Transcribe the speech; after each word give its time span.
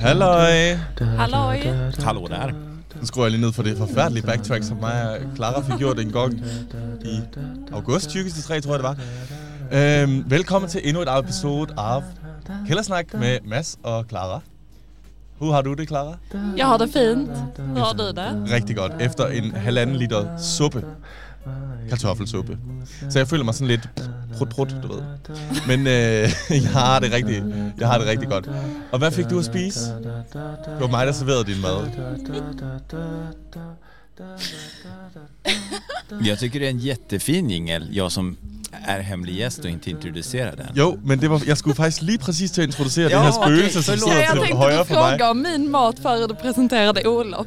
Halløj! 0.00 0.76
Halloj! 1.00 1.58
Hallå 1.98 2.26
där. 2.28 2.52
Nu 3.00 3.06
skruer 3.06 3.24
jeg 3.24 3.30
lige 3.30 3.40
ned 3.40 3.52
for 3.52 3.62
det 3.62 3.78
forfærdelige 3.78 4.26
backtrack, 4.26 4.64
som 4.64 4.76
mig 4.76 5.10
og 5.10 5.16
Clara 5.36 5.60
fik 5.62 5.78
gjort 5.78 5.98
en 5.98 6.12
gang 6.12 6.32
i 7.04 7.20
august 7.72 8.04
2023, 8.04 8.60
tror 8.60 8.72
jeg 8.72 8.78
det 8.78 8.84
var. 8.84 8.96
Øhm, 9.72 10.24
velkommen 10.30 10.70
til 10.70 10.80
endnu 10.84 11.02
et 11.02 11.08
episode 11.18 11.74
af 11.78 12.02
Kældersnak 12.66 13.14
med 13.14 13.38
Mads 13.44 13.78
og 13.82 14.04
Clara. 14.08 14.40
Hur 15.38 15.52
har 15.52 15.62
du 15.62 15.74
det, 15.74 15.88
Clara? 15.88 16.16
Jag 16.56 16.66
har 16.66 16.76
det 16.76 16.92
fint. 16.92 17.30
Hur 17.58 17.78
har 17.78 17.92
du 17.92 18.06
det? 18.06 18.52
Rigtig 18.54 18.76
godt. 18.76 18.92
Efter 19.00 19.26
en 19.26 19.50
halvanden 19.52 19.96
liter 19.96 20.36
suppe. 20.36 20.84
Kartoffelsuppe. 21.88 22.58
Så 23.10 23.18
jeg 23.18 23.28
føler 23.28 23.44
mig 23.44 23.54
sådan 23.54 23.68
lidt 23.68 23.88
prut-prut, 24.38 24.76
du 24.82 24.88
ved. 24.92 25.02
Men 25.66 25.80
øh, 25.80 26.30
jeg, 26.64 26.70
har 26.72 26.98
det 27.00 27.12
rigtig, 27.12 27.44
jeg 27.78 27.88
har 27.88 27.98
det 27.98 28.06
rigtig 28.06 28.28
godt. 28.28 28.50
Og 28.92 28.98
hvad 28.98 29.10
fik 29.10 29.30
du 29.30 29.38
at 29.38 29.44
spise? 29.44 29.80
Det 29.90 30.80
var 30.80 30.86
mig, 30.86 31.06
der 31.06 31.12
serverede 31.12 31.44
din 31.44 31.60
mad. 31.60 31.88
Jag 36.24 36.38
tycker 36.38 36.58
det 36.58 36.66
är 36.66 36.70
en 36.70 36.78
jättefin 36.78 37.50
jingel, 37.50 37.96
jag 37.96 38.12
som 38.12 38.36
är 38.72 39.00
hemlig 39.00 39.34
gäst 39.38 39.58
och 39.64 39.70
inte 39.70 39.90
introducerar 39.90 40.56
den. 40.56 40.66
Jo, 40.76 40.98
men 41.04 41.20
det 41.20 41.30
var, 41.30 41.42
jeg 41.46 41.56
skulle 41.56 41.76
faktisk 41.76 42.02
lige 42.02 42.18
præcis 42.18 42.50
til 42.50 42.62
at 42.62 42.66
introducere 42.68 43.10
Ja, 43.10 43.16
det 43.16 43.24
her 43.24 43.32
okej, 43.38 43.46
spøgelse, 43.48 43.82
som 43.82 43.96
sidder 43.98 44.12
Ja, 44.12 44.18
jag 44.20 44.28
til 44.30 44.38
tänkte 44.40 44.56
højre 44.56 44.78
du 44.78 44.84
for 44.84 44.94
mig. 44.94 45.10
fråga 45.18 45.30
om 45.30 45.36
min 45.36 45.70
mat 45.70 45.98
före 46.02 46.26
du 46.26 46.34
presenterade 46.34 47.06
Olof. 47.06 47.46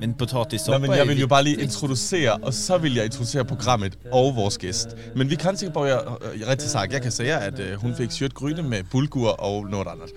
Men 0.00 0.14
potatissoppa 0.14 0.78
Nej, 0.78 0.88
men 0.88 0.90
jeg 0.96 1.00
är 1.04 1.08
vil 1.08 1.18
jo 1.20 1.24
vi- 1.26 1.28
bare 1.28 1.44
lige 1.44 1.62
introducere, 1.62 2.32
og 2.32 2.54
så 2.54 2.78
vil 2.78 2.94
jeg 2.94 3.04
introducere 3.04 3.44
programmet 3.44 3.98
og 4.12 4.36
vores 4.36 4.58
gæst. 4.58 4.88
Men 5.16 5.30
vi 5.30 5.34
kan 5.34 5.56
sikkert 5.56 5.74
börja 5.74 5.96
äh, 5.98 6.50
rätt 6.50 6.62
sagt. 6.62 6.92
Jag 6.92 7.02
kan 7.02 7.12
säga 7.12 7.36
att 7.38 7.58
äh, 7.58 7.74
hon 7.82 7.94
fick 7.96 8.10
kött 8.12 8.34
gryne 8.34 8.62
med 8.62 8.84
bulgur 8.92 9.40
och 9.40 9.70
något 9.70 9.86
annat. 9.86 10.08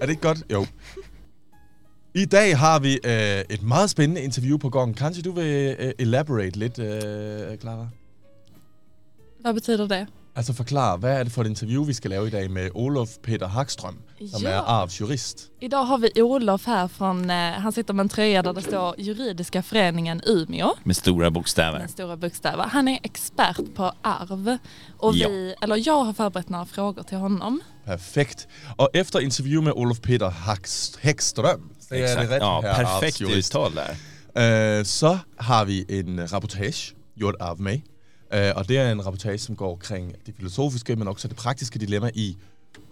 Er 0.00 0.06
det 0.06 0.10
ikke 0.10 0.22
godt? 0.22 0.38
Jo. 0.52 0.66
I 2.14 2.24
dag 2.24 2.58
har 2.58 2.78
vi 2.78 2.98
øh, 3.04 3.40
et 3.50 3.62
meget 3.62 3.90
spændende 3.90 4.22
interview 4.22 4.58
på 4.58 4.68
gång. 4.70 4.96
Kanske 4.96 5.22
du 5.22 5.32
vil 5.32 5.76
øh, 5.78 5.92
elaborate 5.98 6.58
lidt, 6.58 6.78
øh, 6.78 7.58
Clara? 7.60 7.88
Vad 9.44 9.54
betyder 9.54 9.86
det? 9.88 10.06
Altså 10.36 10.52
forklare, 10.52 10.96
hvad 10.96 11.18
er 11.20 11.22
det 11.24 11.32
for 11.32 11.42
et 11.42 11.46
interview, 11.48 11.84
vi 11.84 11.92
skal 11.92 12.10
lave 12.10 12.26
i 12.26 12.30
dag 12.30 12.50
med 12.50 12.70
Olof 12.74 13.08
Peter 13.22 13.46
Hagström, 13.46 13.98
som 14.32 14.42
Ja. 14.42 14.48
er 14.50 14.60
Arvs 14.60 15.00
jurist. 15.00 15.48
Idag 15.60 15.84
har 15.84 15.98
vi 15.98 16.22
Olof 16.22 16.66
här 16.66 16.88
från, 16.88 17.30
eh, 17.30 17.36
han 17.52 17.72
sitter 17.72 17.94
med 17.94 18.02
en 18.02 18.08
tröja 18.08 18.42
där 18.42 18.52
det 18.52 18.62
står 18.62 18.94
Juridiska 18.98 19.62
föreningen 19.62 20.22
Umeå 20.26 20.74
med 20.84 20.96
stora 20.96 21.30
bokstäver. 21.30 21.78
med 21.78 21.90
stora 21.90 22.16
bokstäver. 22.16 22.64
Han 22.64 22.88
är 22.88 22.98
expert 23.02 23.74
på 23.74 23.92
arv 24.02 24.58
och 24.98 25.14
Ja. 25.16 25.28
vi, 25.28 25.54
eller 25.62 25.88
jag 25.88 26.04
har 26.04 26.12
förberett 26.12 26.48
några 26.48 26.66
frågor 26.66 27.02
till 27.02 27.18
honom. 27.18 27.60
Perfekt. 27.84 28.48
Og 28.76 28.88
efter 28.94 29.20
interview 29.20 29.64
med 29.64 29.72
Olof 29.72 30.00
Peter 30.00 30.32
Häggström, 31.00 31.70
säger 31.88 32.08
jag 32.08 32.18
det 32.28 32.34
rätt, 32.34 32.42
Ja, 32.42 32.60
perfekt 32.62 33.20
arvsjurist? 33.20 33.50
uttal 33.54 33.72
där. 33.74 33.90
Øh, 34.78 34.84
så 34.84 35.18
har 35.36 35.64
vi 35.64 35.84
en 36.00 36.28
rapportage 36.32 36.94
gjort 37.16 37.34
af 37.40 37.58
mig. 37.58 37.84
Øh, 38.34 38.52
og 38.56 38.68
det 38.68 38.78
er 38.78 38.92
en 38.92 39.06
rapportage, 39.06 39.38
som 39.38 39.56
går 39.56 39.72
omkring 39.72 40.14
det 40.26 40.34
filosofiske, 40.36 40.96
men 40.96 41.08
også 41.08 41.28
det 41.28 41.36
praktiske 41.36 41.78
dilemma 41.78 42.10
i, 42.14 42.36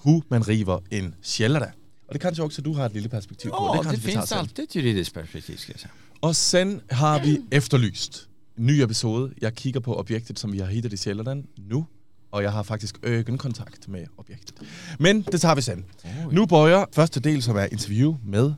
hur 0.04 0.22
man 0.28 0.48
river 0.48 0.78
en 0.90 1.14
källare. 1.22 1.70
Og 2.08 2.12
det 2.12 2.20
kanske 2.20 2.42
också 2.42 2.62
du 2.62 2.72
har 2.72 2.86
ett 2.86 2.92
lille 2.92 3.08
perspektiv 3.08 3.50
på. 3.50 3.72
Ja, 3.74 3.82
det 3.82 3.90
det, 3.90 4.00
finns 4.00 4.32
alltid 4.32 4.64
ett 4.64 4.76
juridiskt 4.76 5.14
perspektiv 5.14 5.56
ska 5.56 5.72
jag 5.72 5.80
säga. 5.80 5.92
Og 6.20 6.36
sen 6.36 6.80
har 6.90 7.24
vi 7.24 7.42
efterlyst 7.50 8.28
en 8.58 8.66
ny 8.66 8.82
episode. 8.82 9.34
Jeg 9.40 9.54
kigger 9.54 9.80
på 9.80 9.94
objektet, 9.94 10.38
som 10.38 10.52
vi 10.52 10.58
har 10.58 10.66
hittat 10.66 10.92
i 10.92 10.96
källaren 10.96 11.46
nu. 11.56 11.84
Og 12.30 12.42
jeg 12.42 12.52
har 12.52 12.62
faktisk 12.62 12.96
øjenkontakt 13.02 13.88
med 13.88 14.06
objektet. 14.16 14.54
Men 14.98 15.22
det 15.22 15.40
tager 15.40 15.54
vi 15.54 15.62
sen. 15.62 15.84
Nu 16.32 16.46
börjar 16.46 16.86
første 16.92 17.20
del, 17.20 17.42
som 17.42 17.56
er 17.56 17.64
interview 17.64 18.16
med 18.24 18.54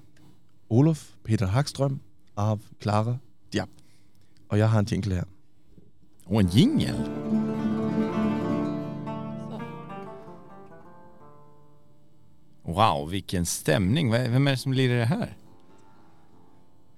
Olof 0.70 1.04
Peter 1.24 1.46
Hagström 1.46 2.00
av 2.36 2.60
Clara 2.80 3.16
Diab. 3.52 3.68
Og 4.48 4.58
jeg 4.58 4.70
har 4.70 4.78
en 4.78 4.86
jingle 4.90 5.14
her. 5.14 5.24
Och 6.28 6.40
en 6.40 6.48
jingel. 6.48 6.96
Wow, 12.62 13.08
vilken 13.10 13.46
stämning. 13.46 14.10
Vem 14.10 14.46
är 14.46 14.50
det 14.50 14.56
som 14.56 14.72
lirar 14.72 14.98
det 14.98 15.04
här? 15.04 15.36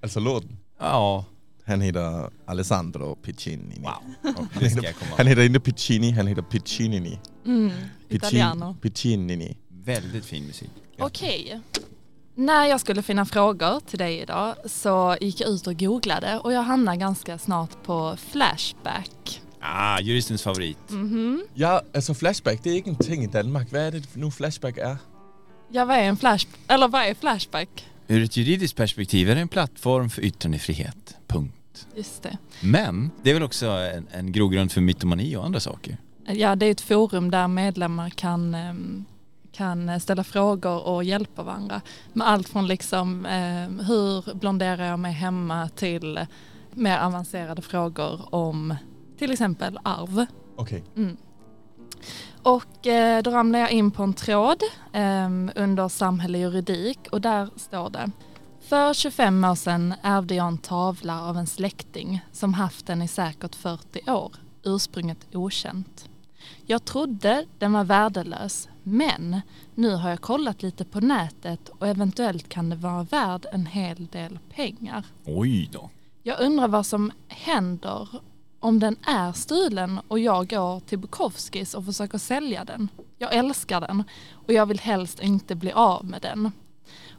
Altså 0.02 0.20
låten. 0.20 0.56
Ja, 0.78 1.24
Han 1.64 1.80
heter 1.80 2.30
Alessandro 2.46 3.14
Piccini. 3.14 3.74
wow. 3.80 4.34
Det 4.60 4.70
ska 4.70 4.82
jag 4.82 4.94
komma 4.94 5.10
Han 5.16 5.26
heter 5.26 5.42
inte 5.42 5.60
Piccini, 5.60 6.10
han 6.10 6.26
heter 6.26 6.42
Piccinini. 6.42 7.18
Mm, 7.46 7.68
Piccin- 7.68 7.74
italiano. 8.08 8.76
Piccinini. 8.82 9.56
Väldigt 9.68 10.24
fin 10.24 10.46
musik. 10.46 10.70
Okej. 10.98 11.60
När 12.40 12.66
jag 12.66 12.80
skulle 12.80 13.02
finna 13.02 13.24
frågor 13.24 13.80
till 13.80 13.98
dig 13.98 14.20
idag 14.20 14.54
så 14.64 15.16
gick 15.20 15.40
jag 15.40 15.50
ut 15.50 15.66
och 15.66 15.78
googlade 15.78 16.38
och 16.38 16.52
jag 16.52 16.62
hamnade 16.62 16.96
ganska 16.96 17.38
snart 17.38 17.82
på 17.82 18.16
Flashback. 18.16 19.42
Ah, 19.60 20.00
juristens 20.00 20.42
favorit. 20.42 20.90
Mhm. 20.90 21.42
Ja, 21.54 21.80
altså 21.94 22.14
flashback, 22.14 22.64
det 22.64 22.72
er 22.72 22.76
ikke 22.76 22.90
en 22.90 22.96
ting 22.96 23.24
i 23.24 23.26
Danmark. 23.26 23.68
Hvad 23.68 23.86
er 23.86 23.90
det 23.90 24.16
nu 24.16 24.30
flashback 24.30 24.78
er? 24.78 24.96
Ja, 25.72 25.84
vad 25.84 25.96
är 25.96 26.02
en 26.02 26.16
flash... 26.16 26.46
Eller 26.68 26.88
vad 26.88 27.00
är 27.00 27.14
Flashback? 27.14 27.68
Ur 28.08 28.22
ett 28.22 28.36
juridiskt 28.36 28.76
perspektiv 28.76 29.30
är 29.30 29.34
det 29.34 29.40
en 29.40 29.48
plattform 29.48 30.10
för 30.10 30.22
yttrandefrihet. 30.22 31.16
Punkt. 31.26 31.86
Just 31.96 32.22
det. 32.22 32.38
Men 32.62 33.10
det 33.22 33.30
är 33.30 33.34
väl 33.34 33.42
också 33.42 33.66
en, 33.66 34.06
en 34.12 34.32
grogrund 34.32 34.72
för 34.72 34.80
mytomani 34.80 35.36
och 35.36 35.44
andra 35.44 35.60
saker. 35.60 35.96
Ja, 36.26 36.56
det 36.56 36.66
är 36.66 36.70
ett 36.70 36.80
forum 36.80 37.30
där 37.30 37.48
medlemmar 37.48 38.10
kan, 38.10 38.54
ehm, 38.54 39.04
kan 39.60 40.00
ställa 40.00 40.24
frågor 40.24 40.86
och 40.86 41.04
hjälpa 41.04 41.42
varandra. 41.42 41.80
Med 42.12 42.28
allt 42.28 42.48
från 42.48 42.66
liksom 42.66 43.26
ehm, 43.26 43.80
hur 43.80 44.34
blonderar 44.34 44.84
jag 44.84 44.98
mig 44.98 45.12
hemma 45.12 45.68
till 45.68 46.26
mer 46.70 46.98
avancerade 46.98 47.62
frågor 47.62 48.34
om 48.34 48.74
till 49.18 49.32
exempel 49.32 49.78
arv. 49.82 50.26
Okay. 50.56 50.82
Mm. 50.96 51.16
Och 52.42 52.86
eh, 52.86 53.22
då 53.22 53.30
ramlar 53.30 53.58
jag 53.58 53.70
in 53.70 53.90
på 53.90 54.02
en 54.02 54.14
tråd 54.14 54.62
ehm, 54.92 55.50
under 55.56 55.88
samhällelig 55.88 56.40
juridik 56.40 56.98
och 57.12 57.20
där 57.20 57.48
står 57.56 57.90
det 57.90 58.10
För 58.60 58.94
25 58.94 59.44
år 59.44 59.54
sedan 59.54 59.94
ärvde 60.02 60.34
jag 60.34 60.46
en 60.46 60.58
tavla 60.58 61.22
av 61.22 61.36
en 61.36 61.46
släkting 61.46 62.24
som 62.32 62.54
haft 62.54 62.86
den 62.86 63.02
i 63.02 63.08
säkert 63.08 63.54
40 63.54 64.10
år, 64.10 64.32
ursprunget 64.64 65.34
okänt. 65.34 66.08
Jag 66.66 66.84
trodde 66.84 67.46
den 67.58 67.72
var 67.72 67.84
värdelös 67.84 68.69
men 68.82 69.40
nu 69.74 69.94
har 69.94 70.10
jag 70.10 70.20
kollat 70.20 70.62
lite 70.62 70.84
på 70.84 71.00
nätet 71.00 71.68
och 71.68 71.86
eventuellt 71.88 72.48
kan 72.48 72.70
det 72.70 72.76
vara 72.76 73.02
värd 73.02 73.46
en 73.52 73.66
hel 73.66 74.06
del 74.06 74.38
pengar. 74.54 75.06
Oj 75.24 75.68
då. 75.72 75.90
Jag 76.22 76.40
undrar 76.40 76.68
vad 76.68 76.86
som 76.86 77.12
händer 77.28 78.08
om 78.60 78.80
den 78.80 78.96
är 79.06 79.32
stulen 79.32 80.00
och 80.08 80.18
jag 80.18 80.48
går 80.48 80.80
till 80.80 80.98
Bukowskis 80.98 81.74
och 81.74 81.84
försöker 81.84 82.18
sälja 82.18 82.64
den. 82.64 82.88
Jag 83.18 83.34
älskar 83.34 83.80
den 83.80 84.04
och 84.32 84.52
jag 84.52 84.66
vill 84.66 84.80
helst 84.80 85.20
inte 85.22 85.54
bli 85.54 85.72
av 85.72 86.04
med 86.04 86.22
den 86.22 86.52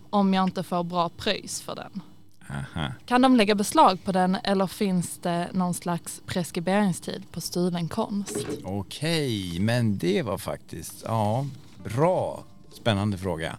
om 0.10 0.34
jag 0.34 0.44
inte 0.44 0.64
får 0.64 0.84
bra 0.84 1.10
pröjs 1.10 1.62
för 1.62 1.76
den. 1.76 2.02
Aha. 2.50 2.92
Kan 3.06 3.22
de 3.22 3.36
lägga 3.36 3.56
beslag 3.56 4.04
på 4.04 4.12
den 4.12 4.36
eller 4.44 4.68
finns 4.68 5.18
det 5.18 5.50
någon 5.54 5.74
slags 5.74 6.22
preskriberingstid 6.26 7.24
på 7.32 7.42
stulen 7.42 7.88
konst? 7.88 8.38
Okej, 8.64 9.60
men 9.60 9.98
det 9.98 10.22
var 10.22 10.38
faktiskt, 10.38 11.04
ja, 11.06 11.48
bra. 11.84 12.44
Spännande 12.74 13.18
fråga. 13.18 13.58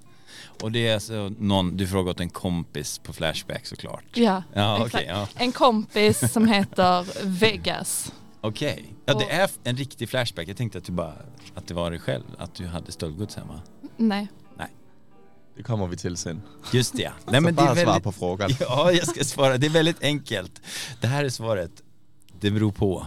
Och 0.62 0.72
det 0.72 0.88
är 0.88 0.94
alltså 0.94 1.32
någon, 1.38 1.76
du 1.76 1.86
frågar 1.86 2.10
åt 2.10 2.20
en 2.20 2.30
kompis 2.30 2.98
på 2.98 3.12
Flashback 3.12 3.66
såklart. 3.66 4.04
Ja, 4.14 4.42
Ja, 4.54 4.86
exakt. 4.86 5.04
ja. 5.08 5.28
En 5.34 5.52
kompis 5.52 6.32
som 6.32 6.48
heter 6.48 7.06
Vegas. 7.24 8.12
Okej. 8.40 8.84
Ja, 9.04 9.14
det 9.14 9.30
är 9.30 9.50
en 9.64 9.76
riktig 9.76 10.08
Flashback. 10.08 10.48
Jag 10.48 10.56
tänkte 10.56 10.78
att 10.78 10.84
du 10.84 10.92
bara, 10.92 11.14
att 11.54 11.66
det 11.66 11.74
var 11.74 11.90
dig 11.90 12.00
själv, 12.00 12.24
att 12.38 12.54
du 12.54 12.66
hade 12.66 12.92
stöldgods 12.92 13.36
hemma. 13.36 13.60
Nej, 13.96 14.28
Det 15.56 15.62
kommer 15.62 15.86
vi 15.86 15.96
till 15.96 16.16
sen. 16.16 16.42
Just 16.72 16.96
det, 16.96 17.02
ja. 17.02 17.12
Nej, 17.24 17.40
men 17.40 17.54
det 17.54 17.62
bara 17.62 17.70
är 17.70 17.74
svar 17.74 17.84
väldigt, 17.84 18.04
på 18.04 18.12
frågan. 18.12 18.50
Ja, 18.60 18.92
jag 18.92 19.06
ska 19.08 19.24
svara. 19.24 19.58
Det 19.58 19.66
är 19.66 19.70
väldigt 19.70 20.02
enkelt. 20.02 20.60
Det 21.00 21.06
här 21.06 21.24
är 21.24 21.28
svaret. 21.28 21.70
Det 22.40 22.50
beror 22.50 22.72
på. 22.72 23.06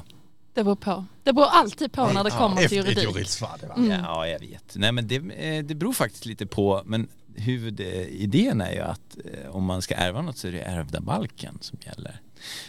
det 0.53 0.63
beror 0.63 0.75
på. 0.75 1.05
Det 1.23 1.33
beror 1.33 1.47
alltid 1.51 1.91
på 1.91 2.11
när 2.11 2.23
det 2.23 2.31
kommer 2.31 2.55
till 2.67 2.79
Efter 2.79 2.91
ett 2.91 3.03
juridik. 3.03 3.39
det 3.61 3.67
var. 3.67 3.75
Mm. 3.75 3.89
Ja, 4.03 4.27
jag 4.27 4.39
vet. 4.39 4.75
Nej, 4.75 4.91
men 4.91 5.07
det, 5.07 5.15
eh, 5.15 5.63
det 5.65 5.75
beror 5.75 5.93
faktiskt 5.93 6.25
lite 6.25 6.45
på, 6.45 6.81
men 6.85 7.07
huvudidén 7.35 8.61
är 8.61 8.71
ju 8.71 8.79
att 8.79 9.17
eh, 9.25 9.55
om 9.55 9.63
man 9.63 9.81
ska 9.81 9.95
ärva 9.95 10.21
något 10.21 10.37
så 10.37 10.47
är 10.47 10.51
det 10.51 10.61
ärvda 10.61 11.01
balken 11.01 11.57
som 11.61 11.77
gäller. 11.85 12.21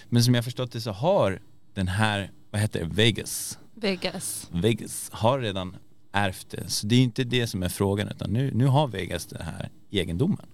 Men 0.09 0.25
som 0.25 0.35
jag 0.35 0.45
förstått 0.45 0.73
det 0.73 0.81
så 0.81 0.91
har 0.91 1.41
den 1.75 1.89
här, 1.89 2.31
vad 2.51 2.61
heter 2.61 2.81
det, 2.81 2.87
Vegas, 2.87 3.59
Vegas. 3.75 4.49
Vegas 4.51 5.09
har 5.13 5.39
redan 5.41 5.77
ärvt 6.17 6.51
det. 6.51 6.71
Så 6.71 6.87
det 6.87 6.95
är 6.97 7.03
inte 7.03 7.25
det 7.25 7.47
som 7.47 7.63
är 7.63 7.69
frågan 7.69 8.09
utan 8.09 8.31
nu, 8.33 8.51
nu 8.55 8.67
har 8.67 8.89
Vegas 8.89 9.27
den 9.27 9.43
här 9.43 9.69
egendomen. 9.91 10.47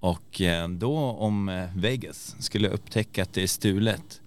Och 0.00 0.40
eh, 0.40 0.68
då 0.68 0.96
om 0.98 1.48
eh, 1.48 1.68
Vegas 1.76 2.36
skulle 2.38 2.68
upptäcka 2.68 3.22
att 3.22 3.32
det 3.32 3.42
är 3.42 3.46
stulet 3.46 4.20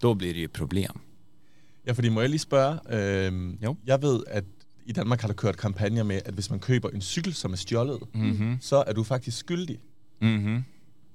då 0.00 0.14
blir 0.14 0.34
det 0.34 0.40
ju 0.40 0.48
problem. 0.48 0.98
Ja, 1.84 1.94
fordi 1.94 2.08
må 2.10 2.20
jeg 2.20 2.30
lige 2.30 2.40
spørge? 2.40 2.78
Jo. 3.62 3.76
Jeg 3.86 4.02
ved, 4.02 4.20
at 4.30 4.44
i 4.86 4.92
Danmark 4.92 5.20
har 5.20 5.28
der 5.28 5.34
kørt 5.36 5.56
kampagner 5.56 6.02
med, 6.04 6.20
at 6.26 6.34
hvis 6.34 6.50
man 6.50 6.60
køber 6.60 6.88
en 6.94 7.00
cykel, 7.00 7.34
som 7.34 7.52
er 7.52 7.56
stjålet, 7.56 8.02
Mhm. 8.14 8.58
så 8.60 8.84
er 8.86 8.92
du 8.92 9.04
faktisk 9.04 9.46
skyldig. 9.46 9.78
Mhm. 10.20 10.64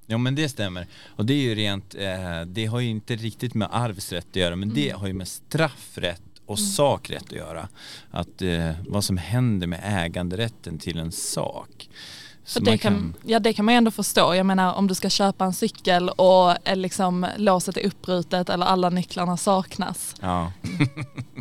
Ja 0.09 0.17
men 0.17 0.35
det 0.35 0.49
stämmer. 0.49 0.85
Och 1.17 1.25
det 1.25 1.33
är 1.33 1.41
ju 1.43 1.55
rent, 1.55 1.95
eh, 1.95 2.45
det 2.45 2.65
har 2.65 2.79
ju 2.79 2.89
inte 2.89 3.15
riktigt 3.15 3.53
med 3.55 3.67
arvsrätt 3.71 4.27
att 4.29 4.35
göra 4.35 4.55
men 4.55 4.69
det 4.73 4.89
har 4.89 5.07
ju 5.07 5.13
med 5.13 5.27
straffrätt 5.27 6.32
och 6.45 6.59
sakrätt 6.59 7.23
att 7.23 7.31
göra. 7.31 7.67
Att 8.11 8.41
eh, 8.41 8.71
vad 8.87 9.03
som 9.03 9.17
händer 9.17 9.67
med 9.67 9.79
äganderätten 9.83 10.77
till 10.77 10.99
en 10.99 11.11
sak. 11.11 11.89
Det, 12.61 12.77
kan, 12.77 13.13
ja, 13.25 13.39
det 13.39 13.53
kan 13.53 13.65
man 13.65 13.75
ändå 13.75 13.91
förstå. 13.91 14.35
Jag 14.35 14.45
menar 14.45 14.73
om 14.73 14.87
du 14.87 14.95
ska 14.95 15.09
köpa 15.09 15.45
en 15.45 15.53
cykel 15.53 16.09
och 16.09 16.67
eh, 16.67 16.75
liksom, 16.75 17.27
låset 17.37 17.77
är 17.77 17.85
uppbrutet 17.85 18.49
eller 18.49 18.65
alla 18.65 18.89
nycklarna 18.89 19.37
saknas. 19.37 20.15
Ja. 20.21 20.51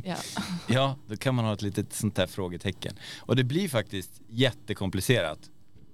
Ja. 0.05 0.17
ja, 0.69 0.97
då 1.07 1.17
kan 1.17 1.35
man 1.35 1.45
ha 1.45 1.53
ett 1.53 1.63
litet 1.63 1.93
sånt 1.93 2.17
där 2.17 2.27
frågetecken. 2.27 2.95
Och 3.19 3.37
det 3.37 3.45
blir 3.45 3.69
faktiskt 3.69 4.21
jättekomplicerat 4.29 5.39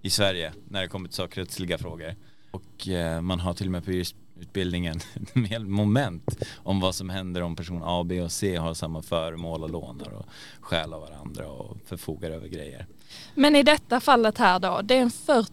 i 0.03 0.11
Sverige 0.11 0.53
när 0.69 0.83
det 0.83 0.89
kommer 0.89 1.09
till 1.09 1.17
sakrättsliga 1.17 1.79
frågor. 1.79 2.15
Och 2.51 2.89
eh, 2.89 3.21
man 3.21 3.41
har 3.41 3.55
till 3.55 3.67
och 3.67 3.73
med 3.73 3.85
på 3.85 3.91
juristutbildningen 4.39 5.01
en 5.35 5.45
hel 5.45 5.67
moment 5.67 6.45
om 6.57 6.81
vad 6.81 6.95
som 6.95 7.11
händer 7.11 7.43
om 7.43 7.57
person 7.57 7.83
A, 7.85 8.05
B 8.05 8.23
och 8.23 8.33
C 8.33 8.57
har 8.57 8.75
samma 8.75 9.03
föremål 9.03 9.63
och 9.63 9.71
lånar 9.71 10.09
och 10.13 10.27
stjäl 10.61 10.93
av 10.95 11.01
varandra 11.01 11.47
och 11.49 11.77
förfogar 11.87 12.31
över 12.31 12.49
grejer. 12.49 12.87
Men 13.35 13.57
i 13.57 13.63
detta 13.63 14.01
fallet 14.01 14.39
här 14.39 14.59
då, 14.59 14.81
det 14.83 14.95
är 14.97 15.03
en 15.03 15.11
40, 15.11 15.53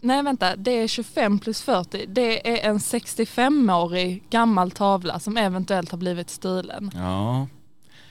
nej 0.00 0.22
vänta, 0.22 0.56
det 0.56 0.70
är 0.70 0.88
25 0.88 1.38
plus 1.38 1.62
40, 1.62 2.06
det 2.06 2.48
är 2.66 2.70
en 2.70 2.78
65-årig 2.78 4.22
gammal 4.30 4.70
tavla 4.70 5.18
som 5.20 5.36
eventuellt 5.36 5.90
har 5.90 5.98
blivit 5.98 6.30
stulen. 6.30 6.90
Ja, 6.94 7.46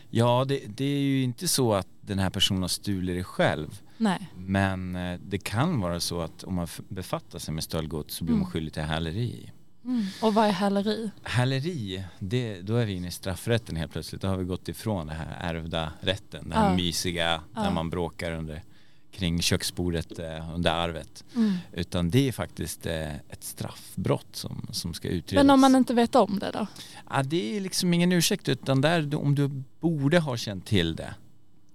ja 0.10 0.46
det, 0.48 0.62
det 0.68 0.86
är 0.86 1.00
ju 1.00 1.24
inte 1.24 1.48
så 1.48 1.74
att 1.74 1.88
den 2.02 2.20
här 2.20 2.30
personen 2.30 2.62
har 2.62 2.68
stulit 2.70 3.16
det 3.16 3.24
själv. 3.24 3.82
Nej. 3.98 4.30
Men 4.36 4.96
eh, 4.96 5.20
det 5.28 5.38
kan 5.38 5.82
vara 5.82 6.00
så 6.00 6.22
att 6.22 6.44
om 6.44 6.56
man 6.56 6.68
befattar 6.90 7.40
sig 7.40 7.54
med 7.54 7.64
stöldgods 7.64 8.16
så 8.16 8.24
blir 8.24 8.34
man 8.36 8.42
Mm. 8.42 8.52
skyldig 8.52 8.74
till 8.74 8.84
häleri. 8.84 9.52
Mm. 9.86 10.06
Och 10.22 10.34
vad 10.34 10.48
är 10.48 10.52
häleri? 10.52 11.12
Häleri, 11.24 12.04
det, 12.20 12.62
då 12.62 12.76
är 12.76 12.86
vi 12.86 12.94
inne 12.94 13.08
i 13.08 13.12
straffrätten 13.12 13.76
helt 13.76 13.92
plötsligt. 13.92 14.22
Då 14.22 14.28
har 14.28 14.38
vi 14.38 14.44
gått 14.44 14.68
ifrån 14.70 15.08
det 15.08 15.14
här 15.14 15.38
ärvda 15.54 15.92
rätten, 16.02 16.50
det 16.50 16.56
här 16.56 16.70
Ja. 16.70 16.76
mysiga 16.76 17.42
när 17.56 17.64
Ja. 17.64 17.72
man 17.72 17.90
bråkar 17.90 18.32
under, 18.32 18.64
kring 19.12 19.42
köksbordet 19.42 20.20
eh, 20.20 20.54
under 20.56 20.72
arvet. 20.72 21.24
Mm. 21.36 21.54
Utan 21.74 22.10
det 22.10 22.28
är 22.28 22.32
faktiskt 22.32 22.86
eh, 22.86 23.16
ett 23.16 23.44
straffbrott 23.44 24.28
som, 24.36 24.68
som 24.72 24.94
ska 24.94 25.08
utredas. 25.08 25.44
Men 25.46 25.50
om 25.54 25.62
man 25.62 25.76
inte 25.76 25.94
vet 25.94 26.16
om 26.16 26.40
det 26.40 26.52
då? 26.52 26.68
ja, 27.10 27.24
det 27.24 27.58
är 27.58 27.62
liksom 27.62 27.94
ingen 27.94 28.12
ursäkt 28.12 28.50
utan 28.50 28.82
där 28.82 29.16
om 29.16 29.36
du 29.36 29.64
borde 29.80 30.20
ha 30.20 30.38
känt 30.38 30.66
till 30.66 30.96
det. 30.96 31.14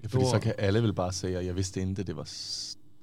Ja, 0.01 0.09
Då- 0.13 0.25
så 0.27 0.41
kan 0.41 0.53
alle 0.69 0.81
vel 0.81 0.93
bare 0.93 1.13
sige, 1.13 1.39
at 1.39 1.45
jeg 1.45 1.55
vidste 1.55 1.81
ikke, 1.81 2.03
det 2.03 2.13
var... 2.15 2.29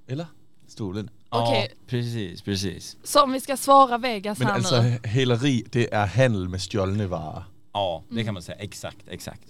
Eller? 0.08 0.26
Stolen. 0.72 1.10
Okej. 1.30 1.68
Ja, 1.70 1.76
precis, 1.88 2.42
precis. 2.42 2.98
Så 3.04 3.22
om 3.24 3.32
vi 3.32 3.40
ska 3.40 3.58
svara 3.58 3.98
Vegas 3.98 4.40
Men 4.40 4.48
här 4.48 4.56
altså, 4.56 4.82
nu. 4.82 5.00
hæleri, 5.04 5.64
det 5.74 5.88
er 5.92 6.06
handel 6.06 6.50
med 6.50 6.60
stjålne 6.62 7.08
varer. 7.10 7.44
Ja, 7.74 8.04
det 8.10 8.14
Mm. 8.14 8.26
kan 8.26 8.34
man 8.34 8.44
säga. 8.44 8.58
Exakt, 8.58 9.08
exakt. 9.12 9.44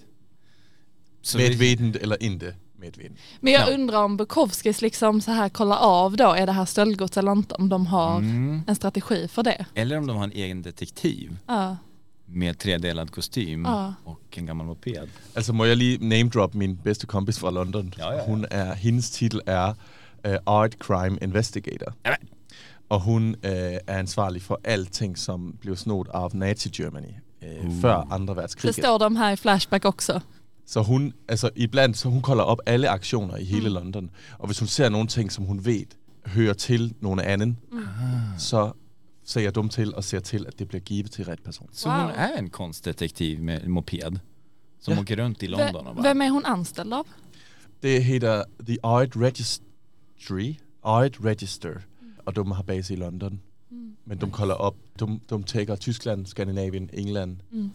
Så 1.22 1.38
Medvetent 1.38 1.96
eller 1.96 2.22
inte 2.22 2.54
medvetent. 2.76 3.18
Men 3.40 3.52
jag 3.52 3.68
Ja. 3.70 3.74
undrar 3.74 4.02
om 4.04 4.16
Bukowskis 4.16 4.82
liksom 4.82 5.20
så 5.20 5.30
här 5.30 5.48
kollar 5.48 5.76
av 5.76 6.16
då, 6.16 6.32
är 6.32 6.46
det 6.46 6.52
här 6.52 6.64
stöldgods 6.64 7.16
eller 7.16 7.32
inte? 7.32 7.54
Om 7.54 7.68
de 7.68 7.86
har 7.86 8.18
Mm. 8.18 8.62
en 8.68 8.74
strategi 8.76 9.28
för 9.28 9.42
det. 9.42 9.66
Eller 9.74 9.98
om 9.98 10.06
de 10.06 10.16
har 10.16 10.24
en 10.24 10.32
egen 10.32 10.62
detektiv 10.62 11.36
Ja. 11.48 11.76
med 12.26 12.58
tredelad 12.58 13.10
kostym 13.10 13.64
Ja. 13.64 13.94
och 14.04 14.20
en 14.38 14.46
gammal 14.46 14.66
moped. 14.66 15.08
Altså 15.36 15.52
må 15.52 15.64
jeg 15.64 15.76
lige 15.76 15.98
name 16.08 16.30
drop 16.30 16.54
min 16.54 16.76
bedste 16.76 17.06
kompis 17.06 17.38
fra 17.38 17.50
London. 17.50 17.94
Ja, 17.98 18.12
ja, 18.12 18.18
ja. 18.18 18.24
Hun 18.26 18.46
er, 18.50 18.74
hendes 18.74 19.10
titel 19.10 19.40
er 19.46 19.74
uh, 20.28 20.34
Art 20.46 20.72
Crime 20.78 21.18
Investigator. 21.22 21.92
Jamen. 22.06 22.28
Og 22.88 23.00
hun 23.00 23.28
uh, 23.28 23.34
er 23.42 23.78
ansvarlig 23.88 24.42
for 24.42 24.60
alting, 24.64 25.18
som 25.18 25.54
blev 25.60 25.76
snott 25.76 26.08
av 26.14 26.30
Nazi-Germany 26.34 27.08
uh, 27.08 27.66
Uh. 27.66 27.80
før 27.80 27.94
andre 28.10 28.26
Det 28.34 28.36
verdenskrig. 28.36 28.74
står 28.74 28.98
de 28.98 29.16
här 29.16 29.32
i 29.32 29.36
Flashback 29.36 29.84
också. 29.84 30.20
Så 30.66 30.82
hun, 30.82 31.12
altså 31.28 31.50
iblandt, 31.56 31.98
så 31.98 32.08
hun 32.08 32.22
kolder 32.22 32.44
op 32.44 32.58
alle 32.66 32.88
aktioner 32.88 33.36
i 33.36 33.44
hele 33.44 33.68
Mm. 33.68 33.74
London. 33.74 34.10
Og 34.38 34.46
hvis 34.46 34.58
hun 34.58 34.68
ser 34.68 34.88
nogle 34.88 35.08
ting, 35.08 35.32
som 35.32 35.44
hun 35.44 35.64
ved 35.64 35.84
hører 36.26 36.54
til 36.54 36.94
nogen 37.00 37.20
anden, 37.20 37.58
Mm. 37.72 37.82
så 38.38 38.72
säger 39.24 39.50
de 39.50 39.68
till 39.68 39.94
och 39.94 40.04
ser 40.04 40.20
till 40.20 40.46
att 40.46 40.58
det 40.58 40.68
blir 40.68 40.80
givet 40.80 41.12
till 41.12 41.24
rätt 41.24 41.44
person. 41.44 41.68
Så 41.72 41.88
Wow. 41.88 41.98
hon 42.00 42.10
är 42.10 42.38
en 42.38 42.50
konstdetektiv 42.50 43.40
med 43.42 43.68
moped 43.68 44.18
som 44.80 44.94
Ja. 44.94 45.00
åker 45.00 45.16
runt 45.16 45.42
i 45.42 45.46
London 45.46 45.86
och 45.86 45.94
bara, 45.96 46.02
vem 46.02 46.22
är 46.22 46.30
hon 46.30 46.44
anställd 46.44 46.94
av? 46.94 47.06
Det 47.80 47.98
heter 48.00 48.44
The 48.66 48.76
Art 48.82 49.16
Registry, 50.30 50.56
Art 50.82 51.12
Register, 51.20 51.82
och 52.24 52.32
de 52.32 52.52
har 52.52 52.62
bas 52.64 52.90
i 52.90 52.96
London. 52.96 53.40
Mm. 53.70 53.96
Men 54.04 54.18
de 54.18 54.30
kollar 54.30 54.66
upp, 54.66 54.76
de, 54.94 55.20
de 55.28 55.42
täcker 55.44 55.76
Tyskland, 55.76 56.28
Skandinavien, 56.28 56.90
England. 56.92 57.42
Mm. 57.52 57.70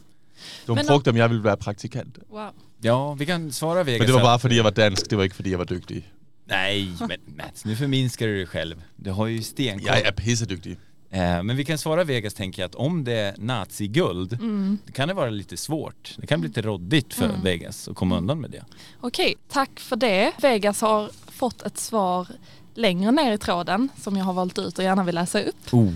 De 0.66 0.76
Men 0.76 0.86
frågade 0.86 1.10
om 1.10 1.18
jag 1.18 1.30
ville 1.30 1.42
vara 1.42 1.58
praktikant. 1.58 2.18
Wow. 2.30 2.50
ja 2.82 3.14
vi 3.14 3.26
kan 3.26 3.52
svara 3.52 3.84
Vegas 3.84 4.00
Men 4.00 4.08
det 4.08 4.14
var 4.14 4.22
bara 4.22 4.40
för 4.40 4.50
att 4.50 4.56
jag 4.56 4.64
var 4.64 4.72
dansk, 4.72 5.10
det 5.10 5.16
var 5.16 5.24
inte 5.24 5.36
för 5.36 5.44
att 5.44 5.50
jag 5.50 5.58
var 5.58 5.66
duktig. 5.66 6.12
Nej 6.46 6.92
men 7.00 7.36
Mats, 7.38 7.66
nu 7.66 7.76
förminskar 7.76 8.28
du 8.28 8.36
dig 8.36 8.46
själv. 8.46 8.84
Du 8.96 9.12
har 9.12 9.28
ju 9.28 9.42
stenkoll. 9.44 9.88
Jag 9.88 10.02
är 10.02 10.12
pisseduktig. 10.12 10.78
Eh, 11.10 11.44
men 11.44 11.56
vi 11.56 11.66
kan 11.66 11.78
svara 11.78 12.04
Vegas 12.04 12.34
tänker 12.34 12.62
jag 12.62 12.70
att 12.70 12.76
om 12.76 13.04
det 13.04 13.14
är 13.14 13.36
naziguld 13.38 14.34
Mm. 14.34 14.78
då 14.86 14.94
kan 14.94 15.08
det 15.08 15.14
vara 15.14 15.30
lite 15.30 15.58
svårt. 15.58 16.16
Det 16.18 16.28
kan 16.28 16.40
bli 16.42 16.48
lite 16.48 16.62
roddigt 16.62 17.14
för 17.14 17.26
Mm. 17.26 17.42
Vegas 17.44 17.88
att 17.88 17.96
komma 17.96 18.18
undan 18.18 18.42
med 18.42 18.52
det. 18.52 18.66
Okej, 19.02 19.36
tack 19.50 19.80
för 19.80 19.96
det. 19.96 20.32
Vegas 20.42 20.82
har 20.82 21.10
fått 21.38 21.62
ett 21.62 21.78
svar 21.78 22.28
längre 22.74 23.12
ner 23.12 23.34
i 23.34 23.38
tråden 23.38 23.90
som 23.98 24.18
jag 24.18 24.26
har 24.26 24.34
valt 24.34 24.60
ut 24.60 24.78
och 24.78 24.84
gärna 24.84 25.04
vill 25.04 25.16
läsa 25.16 25.42
upp. 25.42 25.74
Oh. 25.74 25.94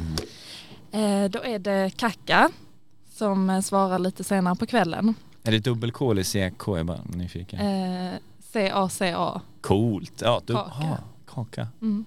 Eh, 0.91 1.29
då 1.29 1.43
är 1.43 1.59
det 1.59 1.91
Kacka 1.97 2.49
som 3.15 3.61
svarar 3.63 3.99
lite 3.99 4.23
senare 4.23 4.55
på 4.55 4.65
kvällen. 4.65 5.15
Är 5.43 5.51
det 5.51 5.59
dubbel-K 5.59 6.11
eller 6.11 6.23
CK? 6.23 6.67
Jag 6.67 6.79
är 6.79 6.83
bara 6.83 7.01
nyfiken. 7.05 7.59
Eh, 7.59 8.13
C-A-C-A. 8.53 9.41
Coolt. 9.61 10.21
Ja, 10.21 10.41
du, 10.45 10.53
Kaka. 10.53 10.69
aha, 10.69 10.97
kaka. 11.33 11.68
Mm. 11.81 12.06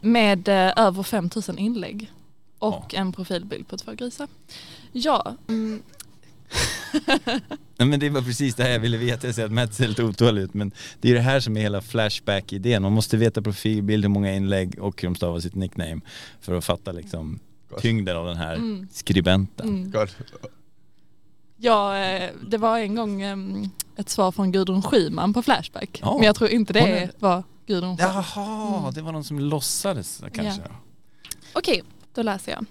Med 0.00 0.48
eh, 0.48 0.72
över 0.76 1.02
5000 1.02 1.58
inlägg 1.58 2.12
och 2.58 2.94
en 2.94 3.12
profilbild 3.12 3.68
på 3.68 3.76
två 3.76 3.92
grisar. 3.92 4.28
Ja, 4.92 5.36
mm, 5.48 5.82
Nej 7.78 7.88
men 7.88 8.00
det 8.00 8.10
var 8.10 8.22
precis 8.22 8.54
det 8.54 8.62
här 8.62 8.70
jag 8.70 8.80
ville 8.80 8.96
veta, 8.96 9.26
jag 9.26 9.34
ser 9.34 9.44
att 9.44 9.52
Mats 9.52 9.76
ser 9.76 9.88
lite 9.88 10.04
otålig 10.04 10.42
ut 10.42 10.54
men 10.54 10.72
det 11.00 11.10
är 11.10 11.14
det 11.14 11.20
här 11.20 11.40
som 11.40 11.56
är 11.56 11.60
hela 11.60 11.80
Flashback-idén, 11.80 12.82
man 12.82 12.92
måste 12.92 13.16
veta 13.16 13.42
profilbild, 13.42 14.04
hur 14.04 14.08
många 14.08 14.34
inlägg 14.34 14.78
och 14.80 15.02
hur 15.02 15.08
de 15.08 15.14
stavar 15.14 15.40
sitt 15.40 15.54
nickname 15.54 16.00
för 16.40 16.54
att 16.54 16.64
fatta 16.64 16.92
liksom 16.92 17.38
tyngden 17.80 18.16
av 18.16 18.26
den 18.26 18.36
här 18.36 18.54
Mm. 18.54 18.88
skribenten. 18.92 19.68
mm. 19.68 19.92
Ja, 21.56 21.96
eh, 21.98 22.30
det 22.48 22.58
var 22.58 22.78
en 22.78 22.94
gång 22.94 23.22
em, 23.22 23.70
ett 23.96 24.08
svar 24.08 24.32
från 24.32 24.52
Gudrun 24.52 24.82
Schyman 24.82 25.32
på 25.34 25.42
Flashback. 25.42 25.98
Ja. 26.02 26.16
Men 26.16 26.26
jag 26.26 26.36
tror 26.36 26.50
inte 26.50 26.72
det 26.72 26.80
är- 26.80 27.10
var 27.18 27.42
Gudrun 27.66 27.96
Schyman. 27.96 28.14
Jaha, 28.34 28.78
Mm. 28.80 28.94
det 28.94 29.02
var 29.02 29.12
någon 29.12 29.24
som 29.24 29.38
låtsades 29.40 30.22
kanske. 30.34 30.62
Ja. 30.68 30.76
Okej, 31.52 31.82
då 32.14 32.22
läser 32.22 32.52
jag. 32.52 32.64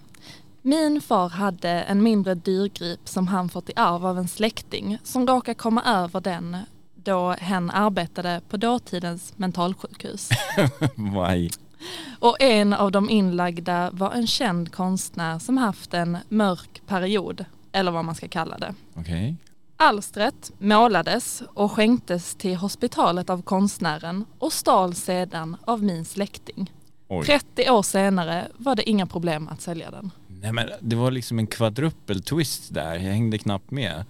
Min 0.62 1.02
far 1.02 1.30
hade 1.30 1.70
en 1.70 2.04
mindre 2.04 2.36
dyrgrip 2.36 3.00
som 3.08 3.28
han 3.28 3.50
fått 3.50 3.70
i 3.70 3.74
arv 3.76 4.06
av 4.06 4.18
en 4.18 4.28
släkting 4.28 4.98
som 5.04 5.28
råkade 5.28 5.56
komma 5.56 5.84
över 5.84 6.22
den 6.22 6.58
då 6.96 7.32
hen 7.32 7.72
arbetade 7.72 8.42
på 8.50 8.58
dåtidens 8.58 9.34
mentalsjukhus. 9.38 10.30
Why? 10.96 11.50
Och 12.20 12.42
en 12.42 12.74
av 12.74 12.92
de 12.92 13.10
inlagda 13.10 13.90
var 13.92 14.12
en 14.12 14.28
känd 14.28 14.72
konstnär 14.72 15.40
som 15.40 15.58
haft 15.58 15.94
en 15.94 16.18
mörk 16.30 16.82
period, 16.88 17.46
eller 17.72 17.92
vad 17.92 18.06
man 18.06 18.16
ska 18.16 18.28
kalla 18.28 18.58
det. 18.58 18.76
Okej. 18.96 19.36
Alstret 19.78 20.52
målades 20.58 21.44
och 21.54 21.72
skänktes 21.72 22.36
till 22.36 22.56
hospitalet 22.56 23.30
av 23.30 23.42
konstnären 23.42 24.26
och 24.40 24.54
stal 24.54 24.96
sedan 24.96 25.58
av 25.66 25.84
min 25.84 26.06
släkting. 26.06 26.72
Oj. 27.08 27.26
30 27.26 27.70
år 27.70 27.84
senare 27.84 28.48
var 28.58 28.76
det 28.76 28.90
inga 28.90 29.06
problem 29.06 29.48
att 29.48 29.62
sälja 29.62 29.92
den. 29.92 30.12
Nej 30.42 30.52
men 30.54 30.70
det 30.82 30.96
var 30.96 31.12
liksom 31.12 31.40
en 31.40 31.48
kvadruppel 31.48 32.22
twist 32.24 32.74
där, 32.74 32.94
jag 32.94 33.00
hängde 33.00 33.38
knappt 33.38 33.72
med. 33.72 34.06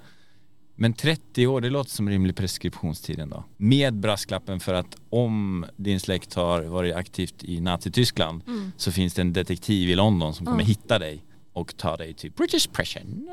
Men 0.76 0.94
30 0.94 1.48
år, 1.48 1.62
det 1.62 1.70
låter 1.70 1.92
som 1.92 2.10
rimlig 2.10 2.36
preskriptionstid 2.36 3.20
ändå. 3.20 3.44
Med 3.58 3.94
brasklappen 3.94 4.60
för 4.60 4.74
att 4.74 4.96
om 5.10 5.66
din 5.76 6.00
släkt 6.00 6.34
har 6.34 6.62
varit 6.62 6.96
aktivt 6.96 7.44
i 7.44 7.60
Nazityskland 7.62 8.42
så 8.78 8.92
finns 8.92 9.14
det 9.14 9.22
en 9.22 9.34
detektiv 9.34 9.90
i 9.90 9.96
London 9.96 10.34
som 10.34 10.46
kommer 10.46 10.58
Mm. 10.60 10.68
hitta 10.68 11.00
dig 11.00 11.24
och 11.54 11.78
ta 11.78 11.98
dig 11.98 12.14
till 12.14 12.32
British 12.32 12.70
prison. 12.72 13.30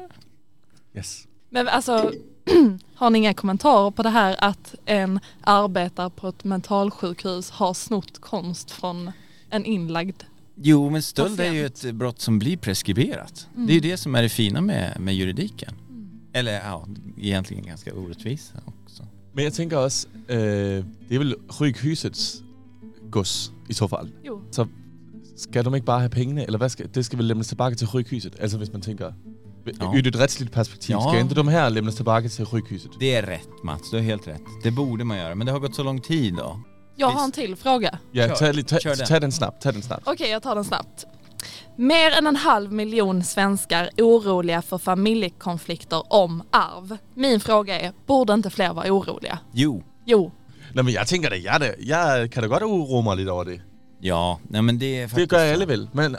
Yes. 0.94 1.28
Men 1.50 1.68
alltså, 1.68 2.12
har 2.94 3.10
ni 3.10 3.18
inga 3.18 3.34
kommentarer 3.34 3.90
på 3.90 4.02
det 4.02 4.10
här 4.10 4.36
att 4.38 4.74
en 4.84 5.20
arbetare 5.40 6.10
på 6.10 6.28
ett 6.28 6.44
mentalsjukhus 6.44 7.50
har 7.50 7.74
snott 7.74 8.18
konst 8.20 8.70
från 8.70 9.12
en 9.50 9.64
inlagd? 9.64 10.22
Jo, 10.62 10.90
men 10.90 11.02
stöld 11.02 11.40
är 11.40 11.52
ju 11.52 11.66
ett 11.66 11.92
brott 11.94 12.20
som 12.20 12.38
blir 12.38 12.56
preskriberat. 12.56 13.48
Mm. 13.54 13.66
Det 13.66 13.72
är 13.72 13.74
ju 13.74 13.80
det 13.80 13.96
som 13.96 14.14
är 14.14 14.22
det 14.22 14.28
fina 14.28 14.60
med, 14.60 15.00
med 15.00 15.14
juridiken. 15.14 15.74
Mm. 15.90 16.08
Eller 16.32 16.52
ja, 16.52 16.86
egentligen 17.18 17.64
ganska 17.66 17.94
orättvisa 17.94 18.58
också. 18.66 19.06
Men 19.32 19.44
jag 19.44 19.54
tänker 19.54 19.84
också, 19.84 20.08
eh, 20.08 20.14
det 21.08 21.14
är 21.14 21.18
väl 21.18 21.34
sjukhusets 21.48 22.42
gods 23.10 23.52
i 23.68 23.74
så 23.74 23.88
fall. 23.88 24.10
Jo. 24.22 24.42
Ska 25.36 25.62
de 25.62 25.74
inte 25.74 25.84
bara 25.84 26.00
ha 26.00 26.08
pengarna 26.08 26.42
eller 26.42 26.58
vad 26.58 26.72
ska, 26.72 26.84
det 26.92 27.04
ska 27.04 27.16
väl 27.16 27.26
lämnas 27.26 27.48
tillbaka 27.48 27.76
till 27.76 27.86
sjukhuset? 27.86 28.40
Alltså 28.42 28.56
om 28.56 28.66
man 28.72 28.80
tänker 28.80 29.14
Ja. 29.80 29.96
ur 29.96 30.06
ett 30.06 30.16
rättsligt 30.16 30.52
perspektiv, 30.52 30.90
Ja. 30.90 31.00
ska 31.10 31.20
inte 31.20 31.34
de 31.34 31.48
här 31.48 31.70
lämnas 31.70 31.96
tillbaka 31.96 32.28
till 32.28 32.46
sjukhuset? 32.46 32.90
Det 33.00 33.14
är 33.14 33.22
rätt 33.22 33.48
Mats, 33.64 33.90
du 33.90 33.96
har 33.96 34.04
helt 34.04 34.28
rätt. 34.28 34.42
Det 34.62 34.70
borde 34.70 35.04
man 35.04 35.16
göra, 35.18 35.34
men 35.34 35.46
det 35.46 35.52
har 35.52 35.60
gått 35.60 35.74
så 35.74 35.82
lång 35.82 36.00
tid 36.00 36.34
då. 36.34 36.60
Jag 36.98 37.08
har 37.08 37.24
en 37.24 37.32
till 37.32 37.56
fråga. 37.56 37.98
Ja, 38.12 38.28
Kör. 38.36 38.52
ta, 38.52 38.62
ta, 38.62 38.78
Kör 38.80 38.96
den. 38.96 39.06
ta 39.06 39.20
den 39.20 39.32
snabbt, 39.32 39.62
ta 39.62 39.72
den 39.72 39.82
snabbt. 39.82 40.08
Okej, 40.08 40.30
jag 40.30 40.42
tar 40.42 40.54
den 40.54 40.64
snabbt. 40.64 41.06
Mer 41.76 42.10
än 42.18 42.26
en 42.26 42.36
halv 42.36 42.72
miljon 42.72 43.24
svenskar 43.24 43.90
oroliga 43.98 44.62
för 44.62 44.78
familjekonflikter 44.78 46.12
om 46.12 46.42
arv. 46.50 46.96
Min 47.14 47.40
fråga 47.40 47.80
är, 47.80 47.92
borde 48.06 48.32
inte 48.34 48.50
fler 48.50 48.72
vara 48.72 48.92
oroliga? 48.92 49.38
Jo, 49.52 49.82
Jo, 50.04 50.32
Nej 50.72 50.84
men 50.84 50.92
jag 50.94 51.06
tänker 51.06 51.30
det, 51.30 51.36
jag, 51.36 51.60
det, 51.60 51.74
jag 51.78 52.32
kan 52.32 52.48
godt 52.48 52.62
oroa 52.62 53.02
mig 53.02 53.16
lite 53.16 53.30
över 53.30 53.44
det. 53.44 53.60
ja, 54.00 54.40
nej 54.48 54.62
men 54.62 54.78
det 54.78 54.86
är 54.98 55.02
Det 55.02 55.08
faktiskt 55.08 55.32
gör 55.32 55.48
så. 55.48 55.54
alla 55.54 55.66
väl. 55.66 55.88
Men 55.92 56.16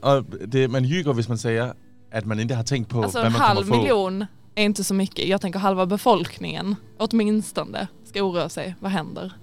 det, 0.48 0.68
man 0.68 0.84
ljuger 0.84 1.12
om 1.12 1.24
man 1.28 1.38
säger 1.38 1.74
att 2.14 2.26
man 2.26 2.40
inte 2.40 2.56
har 2.56 2.64
tänkt 2.64 2.90
på 2.90 3.04
alltså 3.04 3.18
vad 3.18 3.26
en 3.26 3.32
man 3.32 3.42
kommer 3.42 3.56
halv 3.56 3.66
få. 3.68 3.76
miljon 3.78 4.26
är 4.56 4.64
inte 4.64 4.84
så 4.84 4.94
mycket. 4.94 5.28
Jag 5.28 5.42
tänker 5.42 5.60
halva 5.60 5.86
befolkningen, 5.86 6.76
åtminstone, 7.00 7.88
ska 8.06 8.22
oroa 8.24 8.50
sig. 8.50 8.76
Vad 8.80 8.92
händer? 8.92 9.34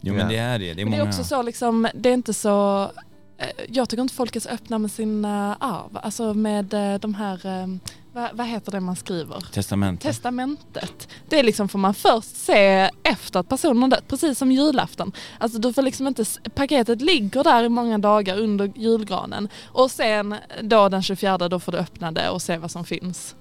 Jo 0.00 0.14
men 0.14 0.22
Ja. 0.22 0.28
det 0.28 0.36
är 0.38 0.58
det, 0.58 0.74
det 0.74 0.80
är 0.82 0.84
många. 0.86 0.96
det 0.96 1.02
är 1.02 1.08
också 1.08 1.24
så 1.24 1.42
liksom, 1.42 1.88
det 1.94 2.08
är 2.08 2.14
inte 2.14 2.34
så... 2.34 2.82
eh, 3.38 3.46
Jag 3.68 3.88
tycker 3.88 4.02
inte 4.02 4.14
folk 4.14 4.36
är 4.36 4.40
så 4.40 4.48
öppna 4.48 4.78
med 4.78 4.90
sina 4.90 5.54
arv. 5.60 5.98
Alltså 6.02 6.34
med 6.34 6.74
eh, 6.74 6.94
de 7.00 7.14
här, 7.14 7.46
eh, 7.46 7.66
vad, 8.12 8.30
vad 8.36 8.46
heter 8.46 8.72
det 8.72 8.80
man 8.80 8.96
skriver? 8.96 9.40
Testament. 9.52 10.00
Testamentet. 10.00 11.08
Det 11.28 11.38
är 11.38 11.42
liksom 11.42 11.68
får 11.68 11.78
man 11.78 11.94
först 11.94 12.36
se 12.36 12.90
efter 13.02 13.40
att 13.40 13.48
personen 13.48 13.82
har 13.82 13.88
dött, 13.90 14.08
precis 14.08 14.38
som 14.38 14.52
julafton. 14.52 15.12
Alltså 15.38 15.58
du 15.58 15.72
får 15.72 15.82
liksom 15.82 16.06
inte, 16.06 16.24
paketet 16.54 17.00
ligger 17.00 17.44
där 17.44 17.64
i 17.64 17.68
många 17.68 17.98
dagar 17.98 18.38
under 18.38 18.72
julgranen 18.76 19.48
och 19.66 19.90
sen 19.90 20.34
då 20.62 20.88
den 20.88 21.02
24 21.02 21.38
då 21.48 21.60
får 21.60 21.72
du 21.72 21.78
öppna 21.78 22.12
det 22.12 22.30
och 22.30 22.42
se 22.42 22.56
vad 22.58 22.70
som 22.70 22.84
finns. 22.84 23.34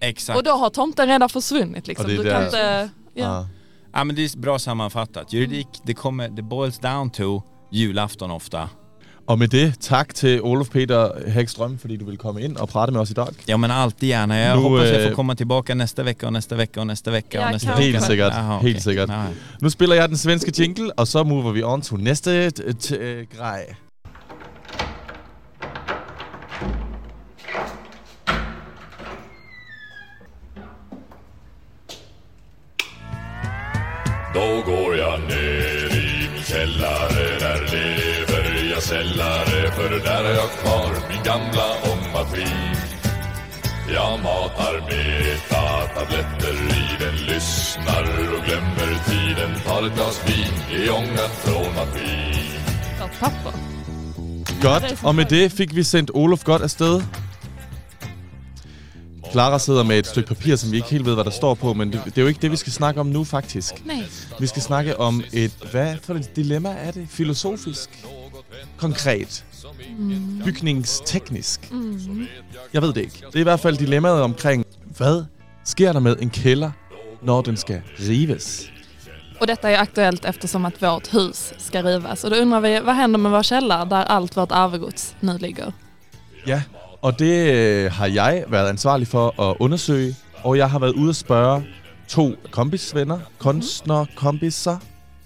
Exakt. 0.00 0.36
Och 0.36 0.44
då 0.44 0.50
har 0.50 0.70
tomten 0.70 1.08
redan 1.08 1.28
försvunnit 1.28 1.86
liksom. 1.86 2.04
Och 2.04 2.10
det 2.10 2.16
är 2.20 2.24
Du 2.24 2.30
kan 2.30 2.44
inte... 2.44 2.88
Ja. 3.14 3.24
Ja. 3.24 3.48
Ja 3.94 4.04
men 4.04 4.16
det 4.16 4.24
är 4.34 4.38
bra 4.38 4.58
sammanfattat. 4.58 5.32
Juridik, 5.32 5.68
det 5.84 5.94
kommer, 5.94 6.28
det 6.28 6.42
boils 6.42 6.78
down 6.78 7.10
to 7.10 7.42
julafton 7.70 8.30
ofta. 8.30 8.70
Och 9.26 9.38
med 9.38 9.50
det, 9.50 9.80
tack 9.80 10.14
till 10.14 10.40
Olof 10.40 10.70
Peter 10.70 11.28
Häggström 11.28 11.78
för 11.78 11.88
att 11.92 11.98
du 11.98 12.04
vill 12.04 12.18
komma 12.18 12.40
in 12.40 12.56
och 12.56 12.70
prata 12.70 12.92
med 12.92 13.02
oss 13.02 13.10
idag. 13.10 13.28
Ja 13.46 13.56
men 13.56 13.70
alltid 13.70 14.08
gärna. 14.08 14.38
Jag 14.38 14.56
Nu, 14.56 14.62
hoppas 14.62 14.88
jag 14.88 15.08
får 15.08 15.14
komma 15.14 15.34
tillbaka 15.36 15.74
nästa 15.74 16.02
vecka 16.02 16.26
och 16.26 16.32
nästa 16.32 16.54
vecka 16.56 16.80
och 16.80 16.86
nästa 16.86 17.10
vecka 17.10 17.38
Ja, 17.40 17.46
och 17.46 17.52
nästa 17.52 17.68
vecka. 17.68 17.82
Helt 17.82 18.04
säkert, 18.04 18.32
Jaha, 18.34 18.58
helt 18.58 18.62
okej. 18.62 18.80
säkert. 18.80 19.10
Nu 19.60 19.70
spelar 19.70 19.96
jag 19.96 20.10
den 20.10 20.18
svenska 20.18 20.50
jingle 20.54 20.92
och 20.96 21.08
så 21.08 21.24
mover 21.24 21.52
vi 21.52 21.64
on 21.64 21.80
till 21.80 21.96
nästa 21.98 22.32
grej. 22.32 23.76
Då 34.34 34.62
går 34.72 34.96
jag 34.96 35.20
ner 35.20 35.96
i 35.96 36.28
min 36.32 36.42
källare, 36.42 37.38
där 37.40 37.60
lever 37.72 38.70
jag 38.72 38.82
sällare 38.82 39.70
För 39.76 39.90
där 39.90 40.24
har 40.24 40.30
jag 40.30 40.50
kvar 40.50 40.90
min 41.08 41.22
gamla 41.24 41.66
ångmaskin. 41.92 42.76
Jag 43.94 44.22
matar 44.22 44.74
metatabletter 44.80 46.52
i 46.52 47.04
den, 47.04 47.16
lyssnar 47.26 48.02
och 48.34 48.44
glömmer 48.46 49.04
tiden. 49.04 49.60
Tar 49.66 49.86
ett 49.86 49.94
glas 49.94 50.20
vin 50.26 50.82
i 50.82 50.90
ångan 50.90 51.30
från 51.44 51.74
maskin. 51.74 52.32
Godt, 54.62 55.04
og 55.04 55.14
med 55.14 55.24
det 55.30 55.52
fik 55.52 55.76
vi 55.76 55.84
sendt 55.84 56.10
Olof 56.14 56.44
godt 56.44 56.62
afsted. 56.62 57.21
Clara 59.32 59.58
sidder 59.58 59.82
med 59.82 59.98
et 59.98 60.06
stykke 60.06 60.28
papir, 60.28 60.56
som 60.56 60.72
vi 60.72 60.76
ikke 60.76 60.88
helt 60.88 61.06
ved, 61.06 61.14
hvad 61.14 61.24
der 61.24 61.30
står 61.30 61.54
på, 61.54 61.72
men 61.74 61.92
det, 61.92 62.00
det 62.04 62.18
er 62.18 62.22
jo 62.22 62.28
ikke 62.28 62.42
det, 62.42 62.50
vi 62.50 62.56
skal 62.56 62.72
snakke 62.72 63.00
om 63.00 63.06
nu, 63.06 63.24
faktisk. 63.24 63.86
Nej. 63.86 64.02
Vi 64.40 64.46
skal 64.46 64.62
snakke 64.62 65.00
om 65.00 65.22
et, 65.32 65.52
hvad 65.70 65.96
for 66.02 66.14
et 66.14 66.36
dilemma 66.36 66.68
er 66.68 66.90
det? 66.90 67.06
Filosofisk? 67.10 68.04
Konkret? 68.76 69.44
Bygningsteknisk? 70.44 71.72
Mm. 71.72 72.26
Jeg 72.72 72.82
ved 72.82 72.92
det 72.92 73.00
ikke. 73.00 73.24
Det 73.26 73.36
er 73.36 73.40
i 73.40 73.42
hvert 73.42 73.60
fald 73.60 73.76
dilemmaet 73.76 74.22
omkring, 74.22 74.66
hvad 74.96 75.24
sker 75.64 75.92
der 75.92 76.00
med 76.00 76.16
en 76.20 76.30
kælder, 76.30 76.70
når 77.22 77.42
den 77.42 77.56
skal 77.56 77.82
rives? 78.08 78.68
Och 79.40 79.48
detta 79.48 79.70
är 79.70 79.78
aktuellt 79.78 80.24
eftersom 80.24 80.64
att 80.64 80.82
vårt 80.82 81.14
hus 81.14 81.52
ska 81.58 81.82
rivas. 81.82 82.24
Och 82.24 82.30
då 82.30 82.36
undrar 82.36 82.60
vi, 82.60 82.80
vad 82.80 82.94
händer 82.94 83.18
med 83.18 83.30
vår 83.30 83.42
källare 83.42 83.84
där 83.84 84.04
allt 84.04 84.36
vårt 84.36 84.52
arvegods 84.52 85.14
nu 85.20 85.38
ligger? 85.38 85.72
Ja, 86.46 86.60
og 87.02 87.18
det 87.18 87.52
øh, 87.54 87.92
har 87.92 88.06
jeg 88.06 88.44
været 88.48 88.68
ansvarlig 88.68 89.08
for 89.08 89.40
at 89.50 89.56
undersøge, 89.60 90.16
og 90.44 90.56
jeg 90.56 90.70
har 90.70 90.78
været 90.78 90.92
ude 90.92 91.08
at 91.08 91.16
spørge 91.16 91.66
to 92.08 92.36
kompisvenner, 92.50 93.20
kunstner 93.38 94.06
kompiser. 94.16 94.78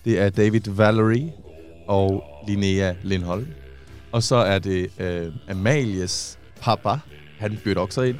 Det 0.04 0.20
er 0.20 0.28
David 0.30 0.60
Valerie 0.66 1.32
og 1.88 2.24
Linnea 2.48 2.94
Lindholm. 3.02 3.48
Og 4.12 4.22
så 4.22 4.36
er 4.36 4.58
det 4.58 4.90
øh, 5.00 5.32
Amalies 5.48 6.38
pappa, 6.60 6.98
han 7.38 7.58
bytter 7.64 7.82
også 7.82 8.02
ind. 8.02 8.18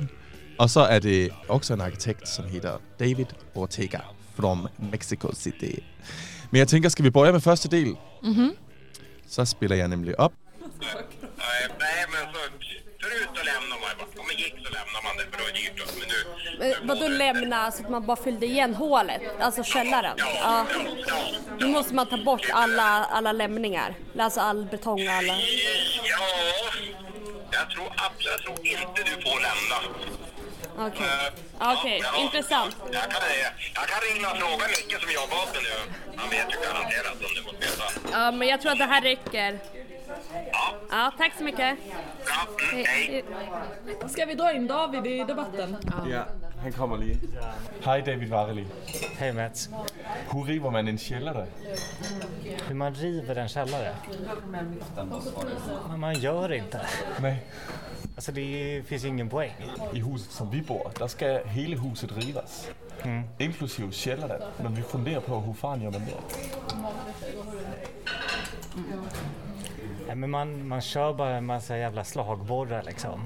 Og 0.58 0.70
så 0.70 0.80
er 0.80 0.98
det 0.98 1.30
også 1.48 1.74
en 1.74 1.80
arkitekt, 1.80 2.28
som 2.28 2.44
hedder 2.48 2.80
David 3.00 3.26
Ortega 3.54 3.98
from 4.34 4.66
Mexico 4.92 5.30
City. 5.34 5.80
Men 6.50 6.58
jeg 6.58 6.68
tænker, 6.68 6.88
skal 6.88 7.04
vi 7.04 7.10
bøje 7.10 7.32
med 7.32 7.40
første 7.40 7.68
del? 7.68 7.96
Mhm. 8.22 8.50
Så 9.28 9.44
spiller 9.44 9.76
jeg 9.76 9.88
nemlig 9.88 10.20
op. 10.20 10.32
Nej, 11.36 11.62
nej, 11.78 12.04
men 12.12 12.34
så 12.34 12.40
förut 13.06 13.30
så 13.36 13.42
lämnar 13.50 13.78
man 13.84 13.94
bara. 13.98 14.06
Om 14.20 14.26
det 14.30 14.36
gick 14.42 14.54
så 14.64 14.70
lämnar 14.96 15.02
man 15.02 15.16
det 15.16 15.30
för 15.30 15.38
det 15.38 15.44
var 15.44 15.52
dyrt. 15.52 15.72
då. 15.76 15.84
Men 15.98 16.08
nu... 16.08 16.76
Men 16.78 16.86
Vadå 16.86 17.08
lämna 17.08 17.70
så 17.72 17.82
att 17.82 17.90
man 17.90 18.06
bara 18.06 18.16
fyllde 18.16 18.46
igen 18.46 18.74
hålet? 18.74 19.22
Alltså 19.40 19.62
källaren? 19.64 20.16
Ja. 20.18 20.66
Nu 21.60 21.66
måste 21.66 21.94
man 21.94 22.06
ta 22.06 22.16
bort 22.16 22.46
alla, 22.52 23.04
alla 23.04 23.32
lämningar. 23.32 23.94
Alltså 24.18 24.40
all 24.40 24.64
betong 24.64 25.08
och 25.08 25.14
alla... 25.14 25.32
Ja, 25.32 26.28
jag 27.52 27.70
tror 27.70 27.92
absolut 27.96 28.40
jag 28.42 28.42
tror 28.42 28.66
inte 28.66 29.02
du 29.02 29.22
får 29.22 29.40
lämna. 29.40 29.78
Okej. 30.78 31.06
Eh, 31.60 31.72
Okej, 31.72 32.00
ja, 32.02 32.22
intressant. 32.22 32.76
Jag 32.92 33.02
kan, 33.02 33.20
jag 33.74 33.86
kan 33.88 34.00
ringa 34.00 34.30
och 34.30 34.36
fråga 34.36 34.66
Micke 34.68 35.00
som 35.02 35.10
jobbar 35.12 35.36
åt 35.36 35.54
nu. 35.62 35.92
Han 36.16 36.30
vet 36.30 36.46
ju 36.52 36.58
garanterat 36.68 37.12
om 37.12 37.34
du 37.34 37.42
får 37.42 37.52
veta. 37.52 38.10
Ja, 38.12 38.30
men 38.30 38.48
jag 38.48 38.60
tror 38.60 38.72
att 38.72 38.78
det 38.78 38.84
här 38.84 39.00
räcker. 39.00 39.58
Ja, 40.96 41.12
tack 41.18 41.32
så 41.38 41.44
mycket. 41.44 41.78
Mm, 42.72 42.84
hej. 42.86 43.24
Ska 44.08 44.24
vi 44.24 44.34
dra 44.34 44.52
in 44.52 44.66
David 44.66 45.06
i 45.06 45.24
debatten? 45.24 45.76
Ja, 46.10 46.24
han 46.62 46.72
kommer 46.72 46.96
lige. 46.96 47.18
Hej 47.82 48.02
David 48.02 48.28
Vareli. 48.28 48.66
Hej 49.18 49.32
Mats. 49.32 49.68
Hur 50.32 50.44
river 50.44 50.70
man 50.70 50.88
en 50.88 50.98
källare? 50.98 51.46
Hur 52.68 52.74
man 52.74 52.94
river 52.94 53.36
en 53.36 53.48
källare? 53.48 53.94
Men 55.88 56.00
man 56.00 56.14
gör 56.14 56.52
inte. 56.52 56.80
Nej. 57.20 57.46
Alltså 58.16 58.32
det 58.32 58.82
finns 58.86 59.04
ingen 59.04 59.28
poäng. 59.28 59.52
I 59.92 60.00
huset 60.00 60.30
som 60.30 60.50
vi 60.50 60.62
bor, 60.62 60.90
där 60.98 61.08
ska 61.08 61.38
hela 61.44 61.76
huset 61.76 62.12
rivas. 62.16 62.68
Inklusive 63.38 63.92
källaren. 63.92 64.42
Men 64.62 64.74
vi 64.74 64.82
funderar 64.82 65.20
på 65.20 65.40
hur 65.40 65.54
fan 65.54 65.82
gör 65.82 65.90
man 65.90 66.00
det? 66.00 66.14
Nej, 67.62 67.86
men 70.16 70.30
man, 70.30 70.68
man 70.68 70.80
kör 70.80 71.14
bara 71.14 71.36
en 71.36 71.46
massa 71.46 71.78
jävla 71.78 72.04
slagborrar 72.04 72.82
liksom. 72.82 73.20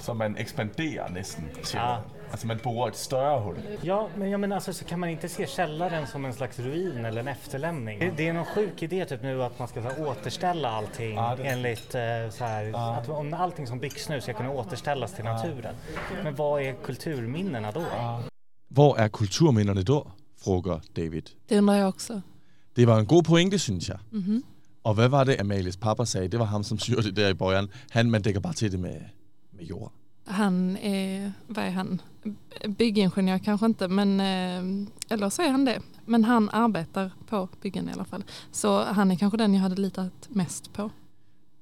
Så 0.00 0.14
man 0.14 0.36
expanderar 0.36 1.08
nästan. 1.08 1.44
Ja. 1.74 2.02
Alltså 2.30 2.46
man 2.46 2.58
borar 2.64 2.88
ett 2.88 2.96
större 2.96 3.38
hål. 3.40 3.56
Ja, 3.82 4.08
men 4.16 4.30
jag 4.30 4.40
menar 4.40 4.56
alltså 4.56 4.72
så 4.72 4.84
kan 4.84 5.00
man 5.00 5.08
inte 5.08 5.28
se 5.28 5.46
källaren 5.46 6.06
som 6.06 6.24
en 6.24 6.32
slags 6.32 6.58
ruin 6.58 7.04
eller 7.04 7.20
en 7.20 7.28
efterlämning? 7.28 7.98
Det, 7.98 8.10
det 8.16 8.28
är 8.28 8.32
någon 8.32 8.44
sjuk 8.44 8.82
idé 8.82 9.04
typ 9.04 9.22
nu 9.22 9.42
att 9.42 9.58
man 9.58 9.68
ska 9.68 9.82
så 9.82 9.88
här, 9.88 10.06
återställa 10.08 10.68
allting 10.70 11.14
Ja, 11.14 11.34
det- 11.36 11.42
enligt 11.42 11.94
eh, 11.94 12.00
så 12.30 12.44
här, 12.44 12.94
att 12.98 13.08
om 13.08 13.34
allting 13.34 13.66
som 13.66 13.78
byggs 13.78 14.08
nu 14.08 14.20
ska 14.20 14.32
kunna 14.32 14.50
återställas 14.50 15.14
till 15.14 15.24
naturen. 15.24 15.74
Men 16.24 16.34
vad 16.34 16.62
är 16.62 16.72
kulturminnena 16.84 17.72
då? 17.72 17.82
Var 18.68 18.98
är 18.98 19.08
kulturminnerne 19.08 19.82
då? 19.82 20.06
Frågar 20.36 20.80
David. 20.94 21.30
Det 21.48 21.58
undrar 21.58 21.74
jag 21.76 21.88
också. 21.88 22.22
Det 22.74 22.86
var 22.86 22.98
en 22.98 23.06
god 23.06 23.26
pointe, 23.26 23.58
synes 23.58 23.88
jag. 23.88 23.98
Mhm. 24.10 24.42
Och 24.88 24.96
vad 24.96 25.10
var 25.10 25.24
det 25.24 25.40
Amalies 25.40 25.76
pappa 25.76 26.06
sagde? 26.06 26.28
Det 26.28 26.38
var 26.38 26.46
han 26.46 26.64
som 26.64 26.78
syrede 26.78 27.02
det 27.02 27.22
där 27.22 27.30
i 27.30 27.34
början. 27.34 27.68
Han, 27.90 28.10
man 28.10 28.22
dækker 28.22 28.40
bare 28.40 28.52
til 28.52 28.72
det 28.72 28.80
med, 28.80 29.00
med 29.52 29.64
jord. 29.64 29.92
han 30.24 30.76
är, 30.76 31.32
vad 31.46 31.64
är 31.64 31.70
han, 31.70 32.00
byggingenjör 32.78 33.38
kanske 33.38 33.66
inte, 33.66 33.88
men, 33.88 34.20
eh, 34.20 34.88
eller 35.10 35.28
så 35.28 35.42
är 35.42 35.50
han 35.50 35.64
det. 35.66 35.80
Men 36.06 36.24
han 36.24 36.48
arbetar 36.52 37.10
på 37.26 37.48
byggen 37.62 37.88
i 37.88 37.92
alla 37.92 38.04
fall. 38.04 38.24
Så 38.52 38.84
han 38.84 39.10
är 39.10 39.16
kanske 39.16 39.38
den 39.38 39.54
jag 39.54 39.60
hade 39.60 39.82
litat 39.82 40.28
mest 40.28 40.72
på. 40.72 40.90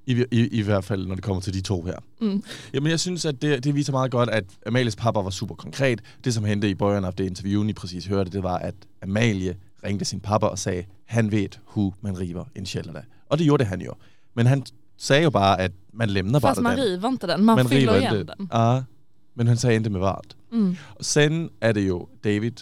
I, 0.05 0.25
i, 0.31 0.59
I 0.59 0.61
hvert 0.61 0.85
fald, 0.85 1.07
når 1.07 1.15
det 1.15 1.23
kommer 1.23 1.41
til 1.41 1.53
de 1.53 1.61
to 1.61 1.81
her. 1.81 1.99
Mm. 2.21 2.43
Jamen, 2.73 2.91
jeg 2.91 2.99
synes, 2.99 3.25
at 3.25 3.41
det, 3.41 3.63
det 3.63 3.75
viser 3.75 3.91
meget 3.91 4.11
godt, 4.11 4.29
at 4.29 4.45
Amalies 4.65 4.95
pappa 4.95 5.21
var 5.21 5.29
super 5.29 5.55
konkret. 5.55 6.01
Det, 6.23 6.33
som 6.33 6.43
hentede 6.43 6.71
i 6.71 6.75
bøjen 6.75 7.05
af 7.05 7.13
det 7.13 7.25
interview, 7.25 7.67
I 7.67 7.73
præcis 7.73 8.05
hørte, 8.05 8.31
det 8.31 8.43
var, 8.43 8.57
at 8.57 8.75
Amalie 9.01 9.55
ringte 9.83 10.05
sin 10.05 10.19
pappa 10.19 10.47
og 10.47 10.59
sagde, 10.59 10.83
han 11.05 11.31
ved, 11.31 11.49
hvor 11.73 11.93
man 12.01 12.19
river 12.19 12.45
en 12.55 12.65
sjælder 12.65 13.01
Og 13.29 13.37
det 13.37 13.43
gjorde 13.45 13.65
han 13.65 13.81
jo. 13.81 13.93
Men 14.33 14.45
han 14.47 14.63
sagde 14.97 15.23
jo 15.23 15.29
bare, 15.29 15.59
at 15.61 15.71
man 15.93 16.09
lämnar 16.09 16.39
bara 16.39 16.51
Fast 16.51 16.61
man 16.61 16.77
den. 16.77 16.85
river 16.85 17.07
inte 17.09 17.27
den, 17.27 17.43
man, 17.45 17.69
fyller 17.69 17.79
river 17.93 17.99
igen 17.99 18.15
inte. 18.19 18.33
den. 18.37 18.49
Ja, 18.51 18.83
men 19.33 19.47
han 19.47 19.57
sagde 19.57 19.75
inte 19.75 19.89
med 19.89 20.01
vad. 20.01 20.33
Mm. 20.51 20.75
Och 20.85 21.05
sen 21.05 21.49
är 21.59 21.73
det 21.73 21.81
ju 21.81 21.99
David 22.23 22.61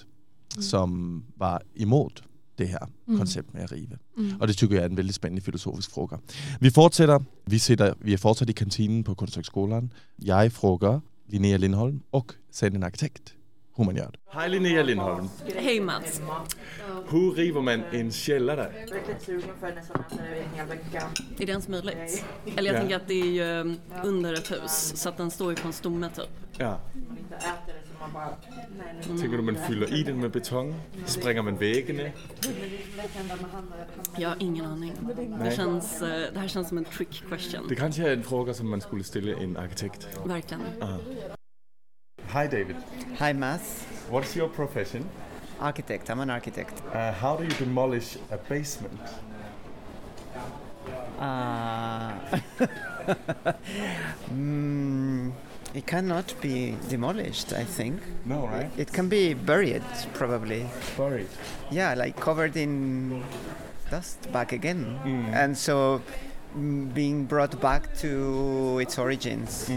som 0.60 1.24
var 1.36 1.62
emot 1.76 2.24
det 2.58 2.66
här 2.66 2.88
Mm. 3.08 3.20
koncept 3.20 3.54
med 3.54 3.64
att 3.64 3.72
riva. 3.72 3.98
Mm. 4.18 4.42
Och 4.42 4.48
det 4.48 4.54
tycker 4.54 4.76
jag 4.76 4.84
är 4.86 4.90
en 4.90 4.96
väldigt 4.96 5.16
spännande 5.16 5.42
filosofisk 5.42 5.92
fråga. 5.94 6.20
Vi 6.60 6.72
fortsätter. 6.72 7.24
Vi, 7.46 7.60
sitter, 7.60 7.96
vi 8.00 8.14
är 8.14 8.18
fortsatt 8.18 8.50
i 8.50 8.54
kantinen 8.54 9.04
på 9.04 9.16
Kunsthögskolan. 9.16 9.90
Jag 10.16 10.54
frågar 10.54 11.02
Linnea 11.28 11.58
Lindholm 11.58 12.02
och 12.10 12.34
sen 12.52 12.76
en 12.76 12.84
arkitekt 12.84 13.34
hur 13.76 13.84
man 13.86 13.96
gör 13.96 14.12
det. 14.12 14.18
Hej 14.40 14.50
Linnea 14.50 14.84
Lindholm. 14.84 15.30
Hej 15.56 15.80
Mats. 15.80 16.22
Hur 17.10 17.32
river 17.32 17.62
man 17.62 17.84
en 17.92 18.12
källare? 18.12 18.72
Är 21.40 21.46
det 21.46 21.50
ens 21.52 21.68
möjligt? 21.68 22.26
Eller 22.58 22.68
jag 22.74 22.76
Ja. 22.76 22.80
tänker 22.80 22.96
att 22.96 23.08
det 23.08 23.14
är 23.22 23.26
ju 23.26 23.44
um, 23.62 23.80
under 24.04 24.34
ett 24.34 24.52
hus 24.52 24.94
så 24.96 25.10
att 25.10 25.18
den 25.18 25.32
står 25.32 25.50
ju 25.50 25.56
på 25.56 25.68
en 25.68 25.74
stomme 25.74 26.10
typ. 26.10 26.30
Ja. 26.58 26.80
Tänker 29.08 29.30
du 29.38 29.42
man 29.42 29.56
fyller 29.68 29.94
i 29.94 30.04
den 30.04 30.20
med 30.20 30.32
betong? 30.32 30.76
Spränger 31.06 31.42
man 31.42 31.58
väggarna? 31.58 32.10
Jag 34.18 34.30
har 34.30 34.38
ingen 34.40 34.66
aning. 34.66 34.94
Det, 35.44 35.56
känns, 35.56 36.02
eh, 36.02 36.34
det 36.34 36.40
här 36.40 36.48
känns 36.48 36.68
som 36.70 36.78
en 36.78 36.86
trick 36.86 37.24
question. 37.30 37.66
Det 37.70 37.76
kanske 37.76 38.04
är 38.10 38.14
en 38.14 38.24
fråga 38.24 38.54
som 38.54 38.70
man 38.70 38.82
skulle 38.82 39.04
ställa 39.04 39.38
en 39.38 39.58
arkitekt. 39.58 40.08
Verkligen. 40.26 40.62
Hi 42.36 42.48
David. 42.48 42.76
Hi, 43.18 43.32
Mass. 43.32 43.86
What's 44.10 44.36
your 44.36 44.50
profession? 44.50 45.08
Architect. 45.62 46.10
I'm 46.10 46.20
an 46.20 46.30
architect. 46.30 46.82
Uh, 46.94 47.14
how 47.14 47.38
do 47.38 47.46
you 47.46 47.50
demolish 47.52 48.18
a 48.30 48.36
basement? 48.36 49.00
Uh, 51.18 52.12
mm, 54.34 55.32
it 55.74 55.88
cannot 55.88 56.36
be 56.42 56.76
demolished, 56.90 57.54
I 57.54 57.64
think. 57.64 58.02
No, 58.26 58.48
right? 58.48 58.70
It 58.76 58.92
can 58.92 59.08
be 59.08 59.34
buried, 59.34 59.84
probably. 60.14 60.66
Buried. 60.98 61.30
Yeah, 61.72 61.94
like 61.94 62.20
covered 62.20 62.58
in 62.58 63.24
dust 63.90 64.30
back 64.34 64.52
again. 64.52 65.00
Mm. 65.06 65.34
And 65.34 65.58
so 65.58 66.02
mm, 66.54 66.94
being 66.94 67.28
brought 67.28 67.62
back 67.62 67.96
to 68.00 68.80
its 68.80 69.00
origins. 69.00 69.72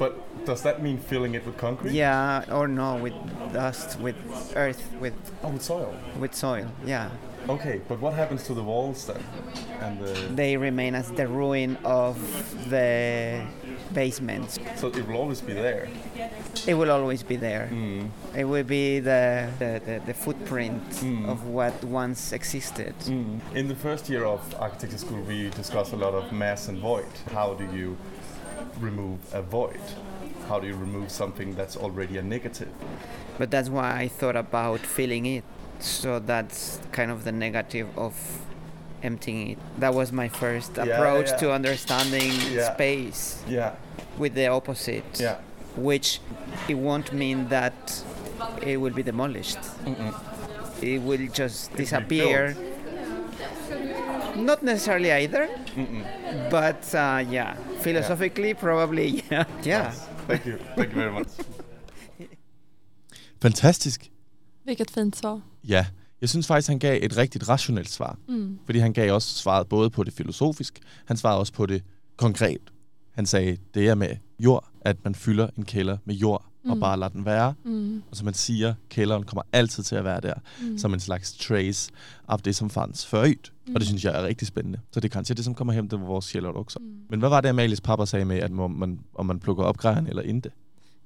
But 0.00 0.46
does 0.46 0.62
that 0.62 0.82
mean 0.82 0.96
filling 0.96 1.34
it 1.34 1.44
with 1.44 1.58
concrete? 1.58 1.92
Yeah, 1.92 2.42
or 2.50 2.66
no, 2.66 2.96
with 2.96 3.12
dust, 3.52 4.00
with 4.00 4.16
earth, 4.56 4.82
with, 4.98 5.12
Oh, 5.44 5.50
with 5.50 5.60
soil. 5.62 5.94
with 6.18 6.34
soil. 6.34 6.68
Yeah. 6.86 7.10
Okay, 7.50 7.82
but 7.86 8.00
what 8.00 8.14
happens 8.14 8.44
to 8.44 8.54
the 8.54 8.62
walls 8.62 9.04
then? 9.06 9.22
And 9.82 10.00
the 10.00 10.12
They 10.34 10.56
remain 10.56 10.94
as 10.94 11.10
the 11.10 11.26
ruin 11.26 11.76
of 11.84 12.16
the 12.70 13.42
basement. 13.92 14.58
so 14.76 14.86
it 14.88 15.06
will 15.06 15.16
always 15.18 15.42
be 15.42 15.52
there. 15.52 15.88
It 16.66 16.74
will 16.74 16.90
always 16.90 17.22
be 17.22 17.36
there. 17.36 17.68
Mm. 17.70 18.08
It 18.34 18.44
will 18.44 18.64
be 18.64 19.00
the, 19.00 19.48
the, 19.58 19.82
the, 19.84 20.00
the 20.06 20.14
footprint 20.14 20.82
Mm. 21.02 21.28
of 21.28 21.44
what 21.46 21.74
once 21.84 22.32
existed. 22.32 22.94
In 23.54 23.68
the 23.68 23.76
first 23.76 24.08
year 24.08 24.24
of 24.24 24.40
architecture 24.58 24.98
school, 24.98 25.20
we 25.28 25.50
discuss 25.50 25.92
a 25.92 25.96
lot 25.96 26.14
of 26.14 26.32
mass 26.32 26.68
and 26.68 26.78
void. 26.78 27.12
How 27.34 27.52
do 27.54 27.64
you 27.76 27.96
remove 28.80 29.18
a 29.32 29.42
void? 29.42 29.80
How 30.48 30.58
do 30.58 30.66
you 30.66 30.74
remove 30.74 31.10
something 31.10 31.54
that's 31.54 31.76
already 31.76 32.18
a 32.18 32.22
negative? 32.22 32.68
But 33.38 33.50
that's 33.50 33.68
why 33.68 33.96
I 34.00 34.08
thought 34.08 34.36
about 34.36 34.80
filling 34.80 35.26
it. 35.26 35.44
So 35.78 36.18
that's 36.18 36.80
kind 36.92 37.10
of 37.10 37.24
the 37.24 37.32
negative 37.32 37.88
of 37.96 38.14
emptying 39.02 39.50
it. 39.52 39.58
That 39.78 39.94
was 39.94 40.12
my 40.12 40.28
first 40.28 40.72
Yeah, 40.76 40.84
approach 40.84 41.28
yeah. 41.30 41.36
to 41.36 41.52
understanding 41.52 42.32
Yeah. 42.52 42.74
space 42.74 43.42
Yeah, 43.48 43.72
with 44.18 44.34
the 44.34 44.48
opposite, 44.48 45.18
yeah. 45.20 45.36
which 45.76 46.20
it 46.68 46.74
won't 46.74 47.12
mean 47.12 47.48
that 47.48 48.02
it 48.62 48.76
will 48.78 48.92
be 48.92 49.02
demolished. 49.02 49.58
Mm. 49.86 50.14
It 50.82 50.98
will 51.02 51.26
just 51.32 51.72
disappear. 51.76 52.56
Not 54.36 54.62
necessarily 54.62 55.12
either, 55.12 55.48
Mm. 55.76 56.04
but 56.50 56.82
uh, 56.94 57.24
yeah, 57.28 57.54
philosophically, 57.82 58.54
probably, 58.54 59.06
yeah. 59.32 59.44
yeah. 59.66 59.92
Thank 60.28 60.46
you. 60.46 60.58
Thank 60.76 60.92
you 60.92 61.00
very 61.00 61.12
much. 61.12 61.28
Fantastisk. 63.42 64.10
Vilket 64.64 64.90
fint 64.90 65.16
svar. 65.16 65.40
Ja, 65.68 65.86
jeg 66.20 66.28
synes 66.28 66.46
faktisk, 66.46 66.68
han 66.68 66.78
gav 66.78 66.98
et 67.02 67.16
rigtigt 67.16 67.48
rationelt 67.48 67.90
svar. 67.90 68.18
Mm. 68.28 68.58
Fordi 68.64 68.78
han 68.78 68.92
gav 68.92 69.14
også 69.14 69.34
svaret 69.34 69.68
både 69.68 69.90
på 69.90 70.04
det 70.04 70.12
filosofisk, 70.12 70.78
han 71.04 71.16
svarede 71.16 71.38
også 71.38 71.52
på 71.52 71.66
det 71.66 71.82
konkret. 72.16 72.72
Han 73.14 73.26
sagde, 73.26 73.56
det 73.74 73.88
er 73.88 73.94
med 73.94 74.16
jord, 74.38 74.68
at 74.80 74.96
man 75.04 75.14
fylder 75.14 75.48
en 75.58 75.64
kælder 75.64 75.96
med 76.04 76.14
jord, 76.14 76.49
og 76.64 76.74
Mm. 76.76 76.80
bare 76.80 76.96
lader 76.98 77.12
den 77.12 77.24
være. 77.24 77.54
Mm. 77.64 78.02
Og 78.10 78.16
som 78.16 78.24
man 78.24 78.34
siger, 78.34 78.74
kælderen 78.88 79.22
kommer 79.24 79.42
altid 79.52 79.82
til 79.82 79.96
at 79.96 80.04
være 80.04 80.20
der, 80.20 80.34
Mm. 80.62 80.78
som 80.78 80.94
en 80.94 81.00
slags 81.00 81.32
trace 81.32 81.92
af 82.28 82.38
det, 82.38 82.56
som 82.56 82.70
fanns 82.70 83.06
förut. 83.06 83.52
Mm. 83.66 83.74
Og 83.74 83.80
det 83.80 83.86
synes 83.88 84.04
jeg 84.04 84.14
er 84.20 84.26
rigtig 84.26 84.48
spændende. 84.48 84.80
Så 84.92 85.00
det 85.00 85.08
er 85.08 85.12
kanskje 85.12 85.34
det, 85.34 85.44
som 85.44 85.54
kommer 85.54 85.72
hem 85.72 85.88
til 85.88 85.98
vores 85.98 86.24
sjældent 86.24 86.56
også. 86.56 86.78
Mm. 86.78 86.86
Men 87.10 87.18
hvad 87.20 87.28
var 87.28 87.40
det, 87.40 87.48
Amalies 87.48 87.80
pappa 87.80 88.04
sagde 88.06 88.24
med, 88.24 88.38
at 88.38 88.50
om 88.52 88.70
man, 88.70 89.00
om 89.14 89.26
man 89.26 89.40
plukker 89.40 89.64
op 89.64 89.76
grejen 89.76 90.06
eller 90.06 90.22
inte? 90.22 90.50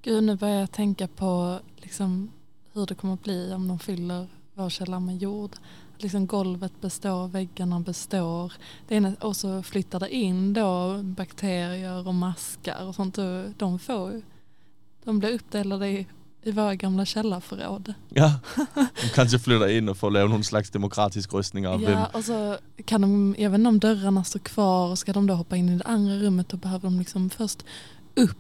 Gud, 0.04 0.20
nu 0.20 0.36
börjar 0.36 0.58
jag 0.58 0.72
tänka 0.72 1.06
på 1.06 1.58
liksom, 1.82 2.30
hur 2.74 2.84
det 2.86 2.96
kommer 2.96 3.16
bli 3.16 3.52
om 3.52 3.68
de 3.68 3.78
fyller 3.78 4.26
vår 4.54 4.68
källare 4.68 5.00
med 5.00 5.16
jord. 5.16 5.50
Liksom 5.98 6.26
golvet 6.26 6.80
består, 6.80 7.28
väggarna 7.28 7.80
består. 7.80 8.52
Det 8.88 8.94
ena, 8.94 9.14
och 9.20 9.36
så 9.36 9.62
flyttar 9.62 10.00
det 10.00 10.14
in 10.14 10.52
då 10.52 11.00
bakterier 11.02 12.08
och 12.08 12.14
maskar 12.14 12.86
och 12.88 12.94
sånt. 12.94 13.14
De 13.58 13.78
får 13.78 14.22
de 15.04 15.18
blir 15.18 15.30
uppdelade 15.34 15.88
i, 15.88 16.06
i 16.42 16.52
våra 16.52 16.74
gamla 16.74 17.04
källarförråd. 17.04 17.94
Ja, 18.08 18.32
de 19.02 19.08
kanskje 19.14 19.38
flytter 19.38 19.66
ind 19.66 19.88
og 19.90 19.96
får 19.96 20.10
lavet 20.10 20.30
nogle 20.30 20.44
slags 20.44 20.70
demokratisk 20.70 21.34
rystning 21.34 21.66
av. 21.66 21.82
Ja, 21.82 22.06
och 22.14 22.24
så 22.24 22.58
kan 22.86 23.00
de, 23.02 23.34
inte 23.38 23.68
om 23.68 23.80
dörrarna 23.80 24.24
står 24.24 24.40
kvar 24.40 24.90
och 24.90 24.98
ska 24.98 25.12
de 25.12 25.26
då 25.26 25.34
hoppa 25.34 25.56
in 25.56 25.68
i 25.68 25.76
det 25.78 25.84
andra 25.86 26.14
rummet 26.16 26.48
då 26.48 26.56
behöver 26.56 26.88
de 26.90 26.98
liksom 26.98 27.30
först 27.30 27.64
upp, 28.16 28.36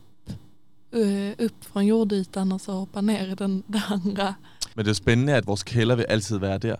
eh, 0.92 1.44
upp 1.44 1.64
från 1.64 1.86
jordytan 1.86 2.52
och 2.52 2.60
så 2.60 2.72
hoppa 2.72 3.00
ner 3.00 3.26
i 3.32 3.34
den, 3.34 3.62
det 3.66 3.82
andra. 3.88 4.34
Men 4.74 4.84
det 4.84 4.90
er 4.90 4.94
spændende, 4.94 5.34
at 5.34 5.46
vores 5.46 5.62
kælder 5.62 5.94
vil 5.96 6.04
altid 6.08 6.38
være 6.38 6.58
der. 6.58 6.76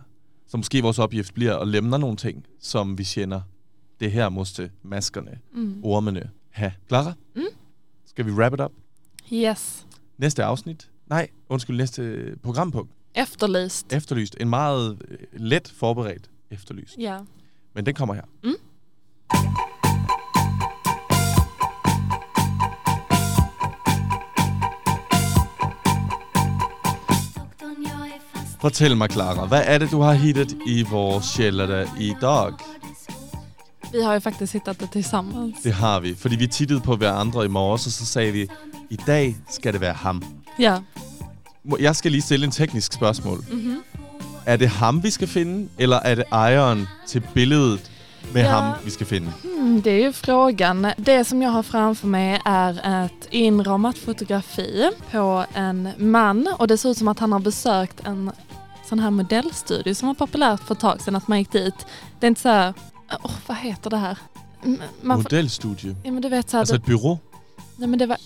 Så 0.49 0.57
måske 0.57 0.83
vores 0.83 0.99
opgift 0.99 1.35
bliver 1.35 1.57
at 1.59 1.69
lemne 1.69 1.99
nogle 1.99 2.17
ting, 2.17 2.45
som 2.61 2.99
vi 2.99 3.05
kender. 3.05 3.41
Det 4.01 4.13
her 4.13 4.29
måste 4.29 4.71
maskerne, 4.83 5.39
Mm. 5.53 5.81
ormene 5.83 6.31
have. 6.51 6.73
Clara? 6.89 7.13
Mm. 7.35 7.43
Skal 8.07 8.27
vi 8.27 8.31
wrap 8.31 8.55
it 8.55 8.61
up? 8.61 8.73
Yes, 9.33 9.87
Næste 10.19 10.45
afsnit? 10.45 10.91
Nej, 11.07 11.29
undskyld, 11.49 11.77
næste 11.77 12.35
programpunkt. 12.43 12.91
efterlyst. 13.15 13.93
Efterlyst. 13.93 14.37
En 14.41 14.49
meget 14.51 14.99
øh, 15.09 15.19
let 15.33 15.73
forberedt 15.77 16.31
efterlyst. 16.51 16.97
Ja. 16.99 17.19
Men 17.75 17.87
den 17.87 17.95
kommer 17.95 18.15
her. 18.15 18.23
Mm. 18.45 18.55
Fortæl 28.61 28.97
mig, 28.97 29.11
Clara, 29.11 29.47
hvad 29.47 29.63
er 29.65 29.79
det, 29.79 29.91
du 29.91 30.01
har 30.01 30.13
hittet 30.13 30.57
i 30.67 30.83
vores 30.91 31.25
sjældere 31.25 31.87
i 32.01 32.15
dag? 32.21 32.53
Vi 33.93 33.99
har 34.03 34.13
ju 34.15 34.21
faktiskt 34.21 34.53
hittat 34.53 34.81
det 34.81 34.91
tillsammans. 34.91 35.57
Det 35.63 35.73
har 35.73 36.01
vi, 36.01 36.15
fordi 36.15 36.37
vi 36.37 36.47
tittede 36.47 36.81
på 36.81 36.97
hverandre 36.97 37.45
i 37.45 37.49
morges, 37.49 37.87
og 37.87 37.93
så 37.93 38.07
sagde 38.07 38.33
vi, 38.33 38.49
i 38.91 38.97
dag 39.07 39.37
skal 39.51 39.73
det 39.73 39.81
være 39.81 39.93
ham. 39.95 40.23
Ja. 40.59 40.79
Jeg 41.81 41.97
skal 41.97 42.11
lige 42.11 42.23
stille 42.23 42.45
en 42.47 42.51
teknisk 42.53 42.93
spørgsmål. 42.93 43.45
Mhm. 43.53 43.77
Er 44.47 44.57
det 44.57 44.69
ham, 44.69 45.03
vi 45.03 45.11
skal 45.11 45.29
finde, 45.29 45.69
eller 45.79 45.97
er 45.97 46.15
det 46.15 46.25
ejeren 46.33 46.87
til 47.07 47.23
billedet 47.35 47.91
med 48.33 48.43
Ja. 48.43 48.49
ham, 48.51 48.75
vi 48.85 48.91
skal 48.91 49.07
finde? 49.07 49.33
Mm, 49.45 49.83
det 49.83 49.93
är 49.93 50.03
ju 50.07 50.13
frågan. 50.13 50.87
Det 50.97 51.25
som 51.27 51.43
jag 51.43 51.51
har 51.51 51.63
framför 51.63 52.07
mig 52.07 52.41
är 52.45 53.05
ett 53.05 53.29
inramat 53.31 53.99
fotografi 53.99 54.91
på 55.13 55.45
en 55.55 55.89
man 55.99 56.49
och 56.59 56.69
det 56.69 56.79
ser 56.79 56.91
ut 56.91 56.99
som 56.99 57.09
att 57.09 57.19
han 57.19 57.33
har 57.33 57.41
besökt 57.41 58.01
en 58.07 58.31
sån 58.89 58.99
här 58.99 59.11
modellstudio 59.11 59.95
som 59.95 60.09
var 60.09 60.15
populärt 60.15 60.61
för 60.61 60.75
ett 60.75 60.81
tag 60.81 61.01
sedan 61.01 61.17
att 61.17 61.29
man 61.29 61.39
gick 61.39 61.53
dit. 61.53 61.75
Det 62.21 62.27
är 62.27 62.29
inte 62.29 62.41
så 62.41 62.49
här, 62.49 62.75
åh 63.23 63.31
vad 63.47 63.57
heter 63.57 63.91
det 63.91 63.97
här? 63.97 64.19
Mm, 64.65 64.81
Man 65.03 65.17
får, 65.17 65.23
Modelstudie. 65.23 65.97
ja, 66.05 66.11
men 66.13 66.23
du 66.23 66.29
vet 66.29 66.51
så 66.51 66.57
här, 66.57 66.61
Altså 66.63 66.75
et 66.77 66.85
bureau. 66.87 67.19
Nej, 67.77 67.89
men 67.89 67.99
det 67.99 68.07
var, 68.07 68.17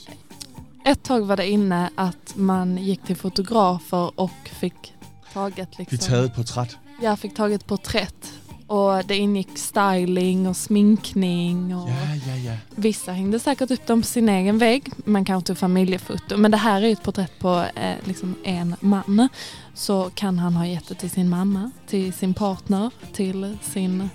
ett 0.88 1.02
tag 1.02 1.26
var 1.26 1.36
det 1.36 1.48
inne 1.50 1.90
att 1.94 2.36
man 2.36 2.76
gick 2.76 3.02
till 3.02 3.16
fotografer 3.16 4.20
och 4.20 4.50
fick 4.60 4.94
taget 5.32 5.78
liksom, 5.78 5.98
Vi 6.00 6.06
taget 6.06 6.34
porträtt. 6.34 6.76
Jag 7.02 7.18
fick 7.18 7.34
taget 7.34 7.66
porträtt. 7.66 8.32
Och 8.66 9.04
det 9.06 9.16
ingick 9.16 9.58
styling 9.58 10.48
och 10.48 10.56
sminkning. 10.56 11.76
Och 11.76 11.88
Ja, 11.88 11.94
ja, 12.26 12.36
ja. 12.36 12.52
Vissa 12.74 13.12
hängde 13.12 13.38
säkert 13.38 13.70
upp 13.70 13.86
dem 13.86 14.00
på 14.02 14.06
sin 14.06 14.28
egen 14.28 14.58
vägg. 14.58 14.92
Man 15.04 15.24
kanske 15.24 15.46
tog 15.46 15.58
familjefoto. 15.58 16.36
Men 16.36 16.50
det 16.50 16.56
här 16.56 16.82
är 16.82 16.86
ju 16.86 16.92
ett 16.92 17.02
porträtt 17.02 17.38
på 17.38 17.64
eh, 17.74 17.94
liksom 18.04 18.34
en 18.44 18.76
man. 18.80 19.28
Så 19.74 20.10
kan 20.14 20.38
han 20.38 20.56
ha 20.56 20.66
gett 20.66 20.88
det 20.88 20.94
till 20.94 21.10
sin 21.10 21.28
mamma, 21.28 21.70
till 21.86 22.12
sin 22.12 22.34
partner, 22.34 22.90
till 23.12 23.58
sin 23.62 24.08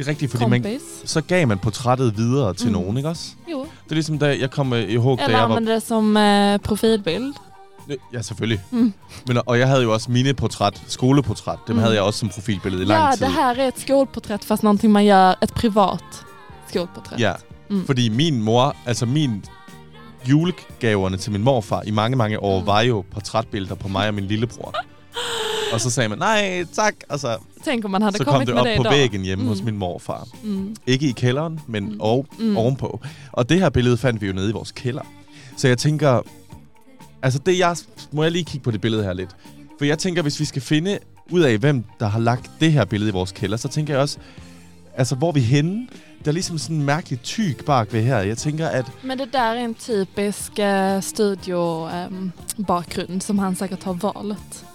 Det 0.00 0.06
er 0.06 0.10
rigtigt, 0.10 0.30
fordi 0.30 0.46
man, 0.46 0.80
så 1.04 1.20
gav 1.20 1.48
man 1.48 1.58
portrættet 1.58 2.16
videre 2.16 2.54
til 2.54 2.66
Mm. 2.66 2.72
nogen, 2.72 2.96
ikke 2.96 3.08
også? 3.08 3.24
Jo. 3.52 3.60
Det 3.60 3.90
er 3.90 3.94
ligesom, 3.94 4.18
da 4.18 4.36
jeg 4.40 4.50
kommer 4.50 4.76
ihåg, 4.76 5.18
da 5.18 5.24
Eller 5.24 5.38
jeg 5.38 5.48
var... 5.48 5.56
använde 5.56 5.70
det 5.70 5.82
som 5.82 6.16
eh, 6.16 6.58
profilbild. 6.60 7.32
Ja, 8.12 8.22
selvfølgelig. 8.22 8.60
Mm. 8.70 8.92
Men, 9.26 9.38
og 9.46 9.58
jeg 9.58 9.68
havde 9.68 9.82
jo 9.82 9.92
også 9.92 10.10
mine 10.10 10.34
portræt, 10.34 10.82
skoleportræt. 10.86 11.58
Dem 11.66 11.76
Mm. 11.76 11.82
havde 11.82 11.94
jeg 11.94 12.02
også 12.02 12.18
som 12.18 12.28
profilbillede 12.28 12.82
i 12.82 12.86
lang 12.86 13.04
Ja, 13.04 13.10
tid. 13.16 13.26
det 13.26 13.32
här 13.34 13.54
är 13.58 13.68
ett 13.68 13.78
skolporträtt 13.78 14.44
fast 14.44 14.62
någonting 14.62 14.92
man 14.92 15.04
gör, 15.04 15.34
ett 15.42 15.54
privat 15.54 16.04
skolporträtt. 16.68 17.20
Ja, 17.20 17.32
Mm. 17.70 17.86
fordi 17.86 18.08
min 18.08 18.42
mor, 18.42 18.76
altså 18.86 19.06
min 19.06 19.44
julegaverne 20.28 21.16
til 21.16 21.32
min 21.32 21.42
morfar 21.42 21.82
i 21.86 21.90
mange, 21.90 22.16
mange 22.16 22.36
Mm. 22.36 22.44
år, 22.44 22.62
var 22.64 22.80
jo 22.80 23.04
portrætbilleder 23.14 23.74
på 23.74 23.88
mig 23.88 24.08
og 24.08 24.14
min 24.14 24.24
lillebror. 24.24 24.74
og 25.72 25.80
så 25.80 25.90
sagde 25.90 26.08
man, 26.08 26.18
nej, 26.18 26.64
tak. 26.72 26.94
Og 27.08 27.20
så, 27.20 27.36
Tänk 27.64 27.84
om 27.84 27.90
man 27.90 28.02
hade 28.02 28.16
så 28.16 28.24
kom 28.24 28.32
kommit 28.32 28.46
det 28.48 28.54
med 28.54 28.60
op 28.62 28.66
det 28.66 28.76
på 28.76 28.82
idag. 28.82 28.92
væggen 28.92 29.22
hjemme 29.22 29.42
Mm. 29.44 29.48
hos 29.48 29.62
min 29.62 29.76
morfar. 29.76 30.26
Mm. 30.42 30.76
Ikke 30.86 31.08
i 31.08 31.12
kælderen, 31.12 31.60
men 31.66 31.84
Mm. 31.84 31.96
og, 32.00 32.26
Mm. 32.38 32.56
ovenpå. 32.56 33.00
Og 33.32 33.48
det 33.48 33.60
her 33.60 33.70
billede 33.70 33.96
fandt 33.96 34.22
vi 34.22 34.26
jo 34.26 34.32
nede 34.32 34.50
i 34.50 34.52
vores 34.52 34.72
kælder. 34.72 35.02
Så 35.56 35.68
jeg 35.68 35.78
tænker, 35.78 36.20
altså 37.22 37.38
det 37.46 37.58
jeg, 37.58 37.76
må 38.12 38.22
jeg 38.22 38.32
lige 38.32 38.44
kigge 38.44 38.64
på 38.64 38.70
det 38.70 38.80
billede 38.80 39.02
her 39.04 39.12
lidt. 39.12 39.30
For 39.78 39.84
jeg 39.84 39.98
tænker, 39.98 40.22
hvis 40.22 40.40
vi 40.40 40.44
skal 40.44 40.62
finde 40.62 40.98
ud 41.30 41.40
af, 41.40 41.58
hvem 41.58 41.84
der 42.00 42.06
har 42.08 42.18
lagt 42.20 42.50
det 42.60 42.72
her 42.72 42.84
billede 42.84 43.10
i 43.10 43.12
vores 43.12 43.32
kælder, 43.32 43.56
så 43.56 43.68
tænker 43.68 43.94
jeg 43.94 44.00
også, 44.02 44.18
altså 44.96 45.14
hvor 45.14 45.28
er 45.28 45.32
vi 45.32 45.40
henne? 45.40 45.86
Der 46.24 46.30
er 46.30 46.32
ligesom 46.32 46.58
sådan 46.58 46.76
en 46.76 46.82
mærkelig 46.82 47.20
tyg 47.22 47.56
bak 47.66 47.92
ved 47.92 48.02
her. 48.02 48.18
Jeg 48.18 48.38
tænker, 48.38 48.68
at 48.68 48.84
Men 49.04 49.18
det 49.18 49.28
där 49.32 49.40
är 49.54 49.64
en 49.64 49.74
typisk 49.74 50.58
eh, 50.58 51.02
studiobakgrund 51.02 53.20
som 53.20 53.38
han 53.38 53.56
säkert 53.56 53.84
har 53.84 53.92
valt. 53.92 54.66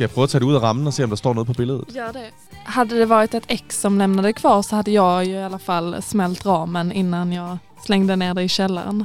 Skal 0.00 0.04
jeg 0.04 0.14
prøve 0.14 0.22
at 0.22 0.30
tage 0.30 0.40
det 0.40 0.46
ud 0.46 0.54
af 0.54 0.62
rammen 0.62 0.86
og 0.86 0.92
se, 0.92 1.04
om 1.04 1.10
der 1.10 1.16
står 1.16 1.34
noget 1.34 1.46
på 1.46 1.52
billedet? 1.52 1.84
Gör 1.94 2.12
det. 2.12 2.30
Hade 2.64 2.98
det 2.98 3.08
varit 3.08 3.34
ett 3.34 3.44
ex 3.48 3.80
som 3.80 3.98
lämnade 3.98 4.32
kvar 4.32 4.62
så 4.62 4.76
hade 4.76 4.90
jag 4.90 5.24
ju 5.24 5.32
i 5.32 5.42
alla 5.42 5.58
fall 5.58 6.02
smält 6.02 6.46
ramen 6.46 6.92
innan 6.92 7.32
jag 7.32 7.58
slängde 7.84 8.16
ner 8.16 8.34
det 8.34 8.42
i 8.42 8.48
källaren. 8.48 9.04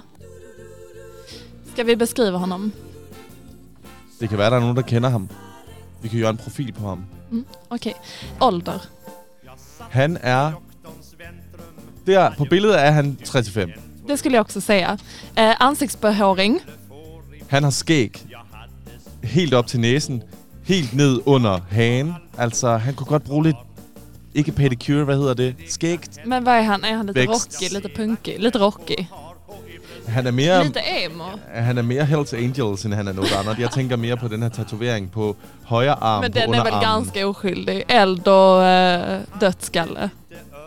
Ska 1.74 1.84
vi 1.84 1.96
beskriva 1.96 2.38
honom? 2.38 2.72
Det 4.20 4.28
kan 4.28 4.38
være, 4.38 4.50
der 4.50 4.56
er 4.58 4.60
nogen, 4.60 4.76
der 4.76 4.82
kender 4.82 5.10
ham. 5.10 5.28
Vi 6.02 6.10
kan 6.10 6.20
gøre 6.20 6.30
en 6.30 6.38
profil 6.38 6.74
på 6.74 6.88
ham. 6.88 7.06
Okej. 7.70 7.94
Ålder? 8.42 8.80
Han 9.90 10.18
er... 10.22 10.52
Der, 12.06 12.32
på 12.38 12.46
billedet 12.50 12.80
er 12.80 12.92
han 12.92 13.18
35. 13.26 13.74
Det 14.08 14.20
skulle 14.20 14.38
jag 14.38 14.42
också 14.42 14.62
säga. 14.62 14.98
Eh, 15.38 15.54
ansiktsbehåring? 15.60 16.60
Han 17.50 17.64
har 17.64 17.72
skæg 17.72 18.26
helt 19.24 19.54
op 19.54 19.68
til 19.68 19.80
næsen, 19.80 20.24
helt 20.66 20.94
ned 20.94 21.20
under 21.26 21.60
hagen. 21.72 22.14
Altså, 22.38 22.78
han 22.78 22.94
kunne 22.94 23.08
godt 23.08 23.24
bruge 23.24 23.44
lidt... 23.44 23.56
Ikke 24.34 24.52
pedicure, 24.52 25.04
hvad 25.04 25.18
hedder 25.18 25.34
det? 25.34 25.56
Skægt. 25.68 26.20
Men 26.26 26.46
vad 26.46 26.54
är 26.58 26.62
han? 26.62 26.84
Är 26.84 26.96
han 26.98 27.06
lite 27.06 27.20
Växt. 27.20 27.56
rockig, 27.62 27.74
lite 27.74 27.90
punkig, 27.96 28.36
lite 28.40 28.60
rockig? 28.60 29.10
Han 30.08 30.28
er 30.28 30.32
mere, 30.32 30.64
Lite 30.64 30.80
emo? 31.06 31.24
han 31.54 31.78
er 31.78 31.82
mere 31.82 32.06
Hells 32.06 32.34
Angels, 32.34 32.86
end 32.86 32.94
han 32.94 33.08
er 33.08 33.14
noget 33.14 33.32
andet. 33.32 33.60
Jeg 33.60 33.70
tænker 33.72 33.96
mere 33.96 34.18
på 34.18 34.28
den 34.28 34.42
her 34.42 34.50
tatovering 34.50 35.12
på 35.12 35.36
højre 35.64 36.04
arm, 36.04 36.22
Men 36.22 36.34
den 36.34 36.54
är 36.54 36.64
väl 36.64 36.74
ganska 36.82 37.26
oskyldig. 37.28 37.84
Eld 37.90 38.28
och 38.28 38.64
eh, 38.64 39.20
dödskalle. 39.42 40.10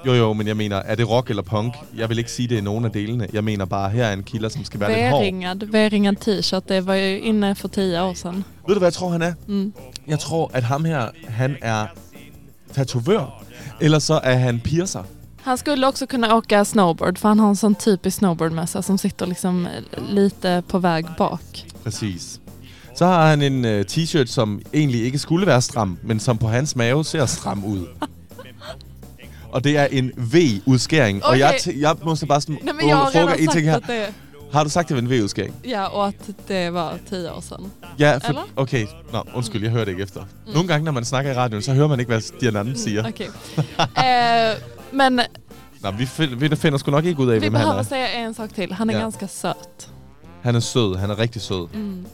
Jo, 0.08 0.14
jo, 0.14 0.32
men 0.32 0.46
jeg 0.46 0.56
mener, 0.56 0.76
er 0.76 0.94
det 0.94 1.10
rock 1.10 1.30
eller 1.30 1.42
punk? 1.42 1.74
Jeg 1.96 2.08
vil 2.08 2.18
ikke 2.18 2.30
sige, 2.30 2.48
det 2.48 2.58
er 2.58 2.62
nogen 2.62 2.84
af 2.84 2.90
delene. 2.90 3.28
Jeg 3.32 3.44
mener 3.44 3.64
bare, 3.64 3.90
her 3.90 4.04
er 4.04 4.12
en 4.12 4.22
kilder, 4.22 4.48
som 4.48 4.64
skal 4.64 4.80
være 4.80 4.92
lidt 4.92 5.10
hård. 5.10 5.66
V-ringad 5.72 6.16
t-shirt. 6.28 6.68
Det 6.68 6.86
var 6.86 6.94
ju 6.94 7.18
inne 7.18 7.54
för 7.54 7.68
tio 7.68 8.02
år 8.02 8.14
sedan. 8.14 8.44
Ved 8.66 8.74
du, 8.74 8.78
hvad 8.78 8.86
jeg 8.86 8.92
tror, 8.92 9.08
han 9.10 9.22
er? 9.22 9.32
Mm. 9.46 9.72
Jeg 10.06 10.18
tror, 10.18 10.50
at 10.54 10.62
ham 10.62 10.84
her, 10.84 11.08
han 11.28 11.56
er 11.62 11.86
tatovør. 12.72 13.44
Eller 13.80 13.98
så 13.98 14.20
er 14.22 14.34
han 14.34 14.60
piercer. 14.60 15.02
Han 15.42 15.56
skulle 15.56 15.86
också 15.86 16.06
kunna 16.06 16.36
åka 16.36 16.64
snowboard 16.64 17.18
för 17.18 17.28
han 17.28 17.38
har 17.38 17.48
en 17.48 17.56
sån 17.56 17.74
typisk 17.74 18.16
snowboardmössa 18.16 18.82
som 18.82 18.98
sitter 18.98 19.26
liksom 19.26 19.66
eh, 19.66 20.02
lite 20.08 20.62
på 20.68 20.78
väg 20.78 21.06
bak. 21.18 21.64
Præcis. 21.84 22.40
Så 22.94 23.06
har 23.06 23.26
han 23.30 23.42
en 23.42 23.64
øh, 23.64 23.84
t-shirt, 23.84 24.26
som 24.26 24.60
egentlig 24.74 25.04
ikke 25.04 25.18
skulle 25.18 25.46
være 25.46 25.62
stram, 25.62 25.98
men 26.02 26.20
som 26.20 26.38
på 26.38 26.48
hans 26.48 26.76
mave 26.76 27.04
ser 27.04 27.26
stram 27.26 27.64
ud. 27.64 27.86
Og 29.52 29.64
det 29.64 29.76
er 29.76 29.84
en 29.90 30.12
jeg, 31.38 31.48
Okay. 31.48 31.58
tæ- 31.72 31.80
jeg 31.80 31.94
måste 32.04 32.26
bare 32.26 32.40
sådan 32.40 32.58
Nej 32.62 32.72
men 32.74 32.88
jag 32.88 32.96
har 32.96 33.10
fråga 33.10 33.34
en 33.34 33.48
att 33.74 33.82
det, 33.86 34.14
Har 34.52 34.64
du 34.64 34.70
sagt, 34.70 34.88
det 34.88 34.94
var 34.96 35.02
en 35.02 35.10
V-udskæring? 35.10 35.54
ja, 35.68 35.84
och 35.86 36.06
att 36.06 36.14
det 36.48 36.72
var 36.72 36.98
tio 37.10 37.30
år 37.32 37.40
sedan. 37.40 37.70
Ja, 37.98 38.16
for, 38.18 38.28
Eller? 38.28 38.42
okay. 38.56 38.86
Nå, 39.12 39.22
undskyld, 39.34 39.62
jeg 39.62 39.70
hører 39.70 39.84
det 39.84 39.90
ikke 39.92 40.02
efter. 40.02 40.20
Mm. 40.20 40.52
Nogle 40.52 40.68
gange, 40.68 40.84
når 40.84 40.92
man 40.92 41.04
snakker 41.04 41.30
i 41.32 41.34
radioen, 41.34 41.62
så 41.62 41.72
hører 41.74 41.88
man 41.88 42.00
ikke, 42.00 42.08
hvad 42.12 42.40
den 42.40 42.56
anden 42.56 42.78
siger. 42.78 43.04
Okej. 43.08 43.26
Eh, 44.52 44.56
men 44.92 45.20
Nå, 45.82 45.90
vi, 45.90 46.08
vi 46.38 46.56
finder 46.56 46.78
sgu 46.78 46.90
nok 46.90 47.04
ikke 47.04 47.20
ud 47.22 47.28
af, 47.28 47.34
vi 47.34 47.38
hvem 47.38 47.54
han 47.54 47.62
behöver 47.62 47.78
er. 47.80 47.84
säga 47.84 48.26
en 48.26 48.34
sak 48.34 48.54
till. 48.54 48.72
Han 48.72 48.90
är 48.90 48.94
Ja. 48.94 49.00
ganska 49.00 49.26
söt. 49.26 49.88
Han 50.42 50.54
er 50.54 50.60
sød. 50.60 50.96
Han 50.96 51.10
er 51.10 51.18
rigtig 51.18 51.42
sød. 51.42 51.66
Mm. 51.74 52.06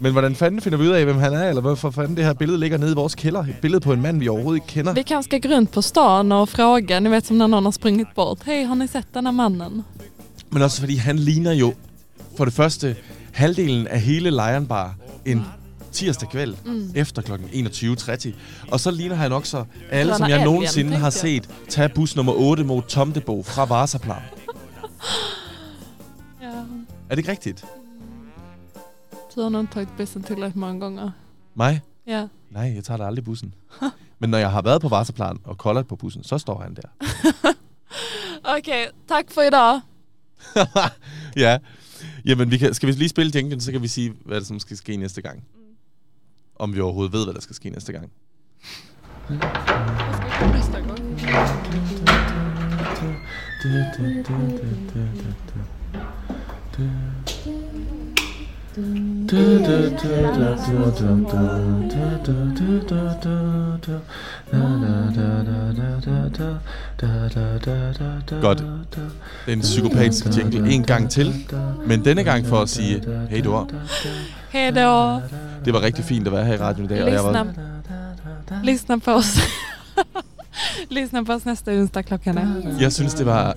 Men 0.00 0.12
hvordan 0.12 0.34
fanden 0.34 0.60
finder 0.60 0.78
vi 0.78 0.84
ud 0.84 0.92
af, 0.92 1.04
hvem 1.04 1.16
han 1.18 1.32
er? 1.34 1.48
Eller 1.48 1.60
hvorfor 1.60 1.90
fanden 1.90 2.16
det 2.16 2.24
her 2.24 2.32
billede 2.32 2.58
ligger 2.60 2.78
nede 2.78 2.92
i 2.92 2.94
vores 2.94 3.14
kælder? 3.14 3.40
Et 3.40 3.56
billede 3.62 3.80
på 3.80 3.92
en 3.92 4.02
mand, 4.02 4.18
vi 4.20 4.28
overhovedet 4.28 4.56
ikke 4.56 4.66
kender. 4.66 4.92
Vi 4.94 5.02
kanske 5.02 5.28
ska 5.38 5.48
gå 5.48 5.54
runt 5.54 5.70
på 5.72 5.82
stan 5.82 6.32
och 6.32 6.48
fråga, 6.48 7.00
ni 7.00 7.08
vet 7.10 7.26
som 7.26 7.36
när 7.36 7.46
någon 7.46 7.64
har 7.64 7.70
sprungit 7.70 8.06
bort. 8.14 8.38
Hej, 8.46 8.64
har 8.64 8.74
ni 8.74 8.86
sett 8.88 9.14
den 9.14 9.26
här 9.26 9.32
mannen? 9.32 9.84
Men 10.50 10.62
også 10.62 10.80
fordi 10.80 10.96
han 10.96 11.16
ligner 11.18 11.52
jo, 11.52 11.74
for 12.36 12.44
det 12.44 12.54
første, 12.54 12.96
halvdelen 13.32 13.86
af 13.86 14.00
hele 14.00 14.30
Lion 14.30 14.66
Bar 14.66 14.94
en 15.24 15.44
tirsdag 15.92 16.28
kvæld 16.28 16.54
Mm. 16.64 16.90
efter 16.94 17.22
kl. 17.22 17.32
21.30. 17.32 18.32
Og 18.70 18.80
så 18.80 18.90
ligner 18.90 19.14
han 19.16 19.32
også 19.32 19.64
alle, 19.90 20.14
som 20.14 20.24
Alien, 20.24 20.40
nogensinde 20.44 20.96
har 20.96 21.10
tænkte 21.10 21.28
jeg. 21.28 21.42
set 21.44 21.68
tage 21.68 21.88
bus 21.88 22.16
nummer 22.16 22.32
8 22.32 22.64
mod 22.64 22.82
Tomtebo 22.88 23.42
fra 23.42 23.64
Vasaplan. 23.64 24.16
Ja. 26.42 26.48
Er 27.10 27.14
det? 27.14 27.62
Du 27.62 27.87
har 29.42 29.50
nog 29.50 29.60
inte 29.60 29.72
tagit 29.72 29.96
bussen 29.96 30.22
tillräckligt 30.22 30.56
många 30.56 30.78
gånger. 30.78 31.12
Mig? 31.54 31.80
Ja. 32.06 32.28
Nej, 32.50 32.74
jeg 32.74 32.84
tager 32.84 32.98
da 32.98 33.06
aldrig 33.06 33.24
bussen. 33.24 33.54
Men 34.18 34.30
når 34.30 34.38
jeg 34.38 34.50
har 34.50 34.62
været 34.62 34.80
på 34.82 34.88
Vasaplan 34.88 35.38
og 35.44 35.58
koldet 35.58 35.86
på 35.86 35.96
bussen, 35.96 36.24
så 36.24 36.38
står 36.38 36.60
han 36.60 36.74
der. 36.74 36.88
Okej, 38.56 38.88
tack 39.08 39.30
för 39.30 39.42
idag. 39.42 39.80
ja. 41.44 41.58
Jamen, 42.24 42.50
vi 42.50 42.58
kan, 42.58 42.74
skal 42.74 42.86
vi 42.86 42.92
lige 42.92 43.08
spille 43.08 43.32
jinglen, 43.34 43.60
så 43.60 43.72
kan 43.72 43.82
vi 43.82 43.88
sige, 43.88 44.14
hvad 44.24 44.36
det 44.40 44.46
som 44.46 44.58
skal 44.58 44.76
ske 44.76 44.96
næste 44.96 45.22
gang. 45.22 45.44
Om 46.56 46.74
vi 46.74 46.80
overhovedet 46.80 47.12
ved, 47.12 47.24
hvad 47.24 47.34
der 47.34 47.40
skal 47.40 47.56
ske 47.56 47.70
næste 47.70 47.92
gang. 47.92 48.12
Nästa 50.54 50.80
gång. 50.80 50.98
Godt. 68.40 68.64
Den 69.46 69.60
psykopatiske 69.60 70.30
jingle 70.36 70.70
en 70.70 70.84
gang 70.84 71.10
til. 71.10 71.34
Men 71.86 72.04
denne 72.04 72.24
gang 72.24 72.46
for 72.46 72.60
at 72.60 72.68
sige, 72.68 73.02
hey 73.30 73.44
Dor, 73.44 73.70
Hej 74.50 74.70
då. 74.70 75.20
det 75.64 75.72
var 75.72 75.82
rigtig 75.82 76.04
fint 76.04 76.26
at 76.26 76.32
være 76.32 76.44
her 76.44 76.54
i 76.54 76.56
radioen 76.56 76.84
i 76.84 76.94
dag. 76.94 77.04
Og 77.04 77.12
jeg 77.12 77.24
var, 77.24 77.46
lyssna 78.64 78.96
på 78.96 79.10
oss. 79.10 79.38
Lyssna 80.90 81.24
på 81.24 81.32
oss 81.32 81.44
nästa 81.44 81.72
onsdag 81.72 82.02
klockan 82.02 82.38
ett. 82.38 82.80
jeg 82.80 82.92
synes, 82.92 83.14
det 83.14 83.26
var 83.26 83.54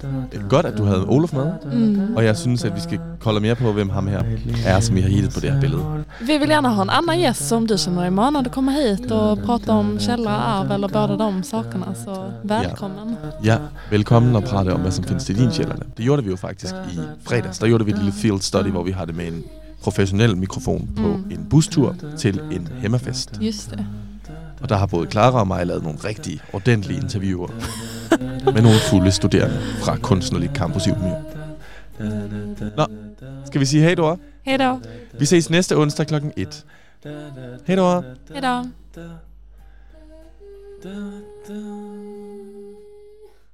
godt, 0.49 0.65
at 0.65 0.77
du 0.77 0.83
havde 0.83 1.05
Olof 1.07 1.33
med. 1.33 1.51
Mm. 1.73 2.15
Og 2.15 2.25
jeg 2.25 2.37
synes, 2.37 2.65
at 2.65 2.75
vi 2.75 2.79
skal 2.81 2.99
kolde 3.19 3.39
mere 3.39 3.55
på, 3.55 3.71
hvem 3.71 3.89
ham 3.89 4.07
her 4.07 4.23
er, 4.65 4.79
som 4.79 4.95
vi 4.95 5.01
har 5.01 5.09
hittet 5.09 5.33
på 5.33 5.39
det 5.39 5.51
her 5.51 5.61
billede. 5.61 6.03
Vi 6.21 6.37
vill 6.37 6.49
gärna 6.49 6.69
ha 6.69 6.81
en 6.81 6.89
annan 6.89 7.19
gäst 7.19 7.47
som 7.47 7.67
du 7.67 7.77
känner 7.77 8.01
dig 8.01 8.11
manad 8.11 8.45
att 8.47 8.53
komma 8.53 8.71
hit 8.71 9.11
och 9.11 9.43
prata 9.45 9.73
om 9.73 9.99
källa 9.99 10.35
och 10.35 10.47
arv 10.49 10.71
eller 10.71 10.87
båda 10.87 11.17
de 11.17 11.43
sakerna. 11.43 11.93
Så 12.05 12.31
välkommen. 12.43 13.15
Ja, 13.43 13.57
velkommen 13.91 14.35
og 14.35 14.43
prate 14.43 14.73
om, 14.73 14.81
hvad 14.81 14.91
som 14.91 15.03
findes 15.03 15.25
til 15.25 15.37
din 15.37 15.51
sjælderne. 15.51 15.83
Det 15.97 16.03
gjorde 16.05 16.23
vi 16.23 16.29
jo 16.29 16.35
faktisk 16.35 16.75
i 16.93 16.99
fredags. 17.23 17.59
Der 17.59 17.67
gjorde 17.67 17.85
vi 17.85 17.91
et 17.91 17.97
lille 17.97 18.11
field 18.11 18.41
study, 18.41 18.69
hvor 18.71 18.83
vi 18.83 18.91
har 18.91 19.05
det 19.05 19.15
med 19.15 19.27
en 19.27 19.43
professionel 19.83 20.37
mikrofon 20.37 20.89
på 20.95 21.01
Mm. 21.07 21.31
en 21.31 21.45
bustur 21.49 21.95
til 22.17 22.39
en 22.51 22.67
hemmafest. 22.81 23.37
Just 23.41 23.71
det. 23.71 23.85
Og 24.61 24.69
der 24.69 24.75
har 24.75 24.85
både 24.85 25.11
Clara 25.11 25.39
og 25.39 25.47
mig 25.47 25.67
lavet 25.67 25.83
nogle 25.83 25.99
rigtig 25.99 26.41
ordentlige 26.53 27.01
interviewer 27.01 27.47
med 28.53 28.61
nogle 28.61 28.77
fulde 28.89 29.11
studerende 29.11 29.59
fra 29.83 29.97
Kunstnerlig 29.97 30.49
Campus 30.53 30.87
i 30.87 30.91
Umeå. 30.91 31.15
Nå, 32.77 32.85
ska 33.45 33.59
vi 33.59 33.65
sige 33.65 33.83
hej 33.83 33.95
då? 33.95 34.17
Hej 34.43 34.57
då. 34.57 34.79
Vi 35.19 35.23
ses 35.23 35.49
næste 35.49 35.75
onsdag 35.75 36.05
klokken 36.05 36.31
1. 36.37 36.65
Hej 37.65 37.75
då. 37.75 38.03
Hej 38.33 38.41
då. 38.41 38.65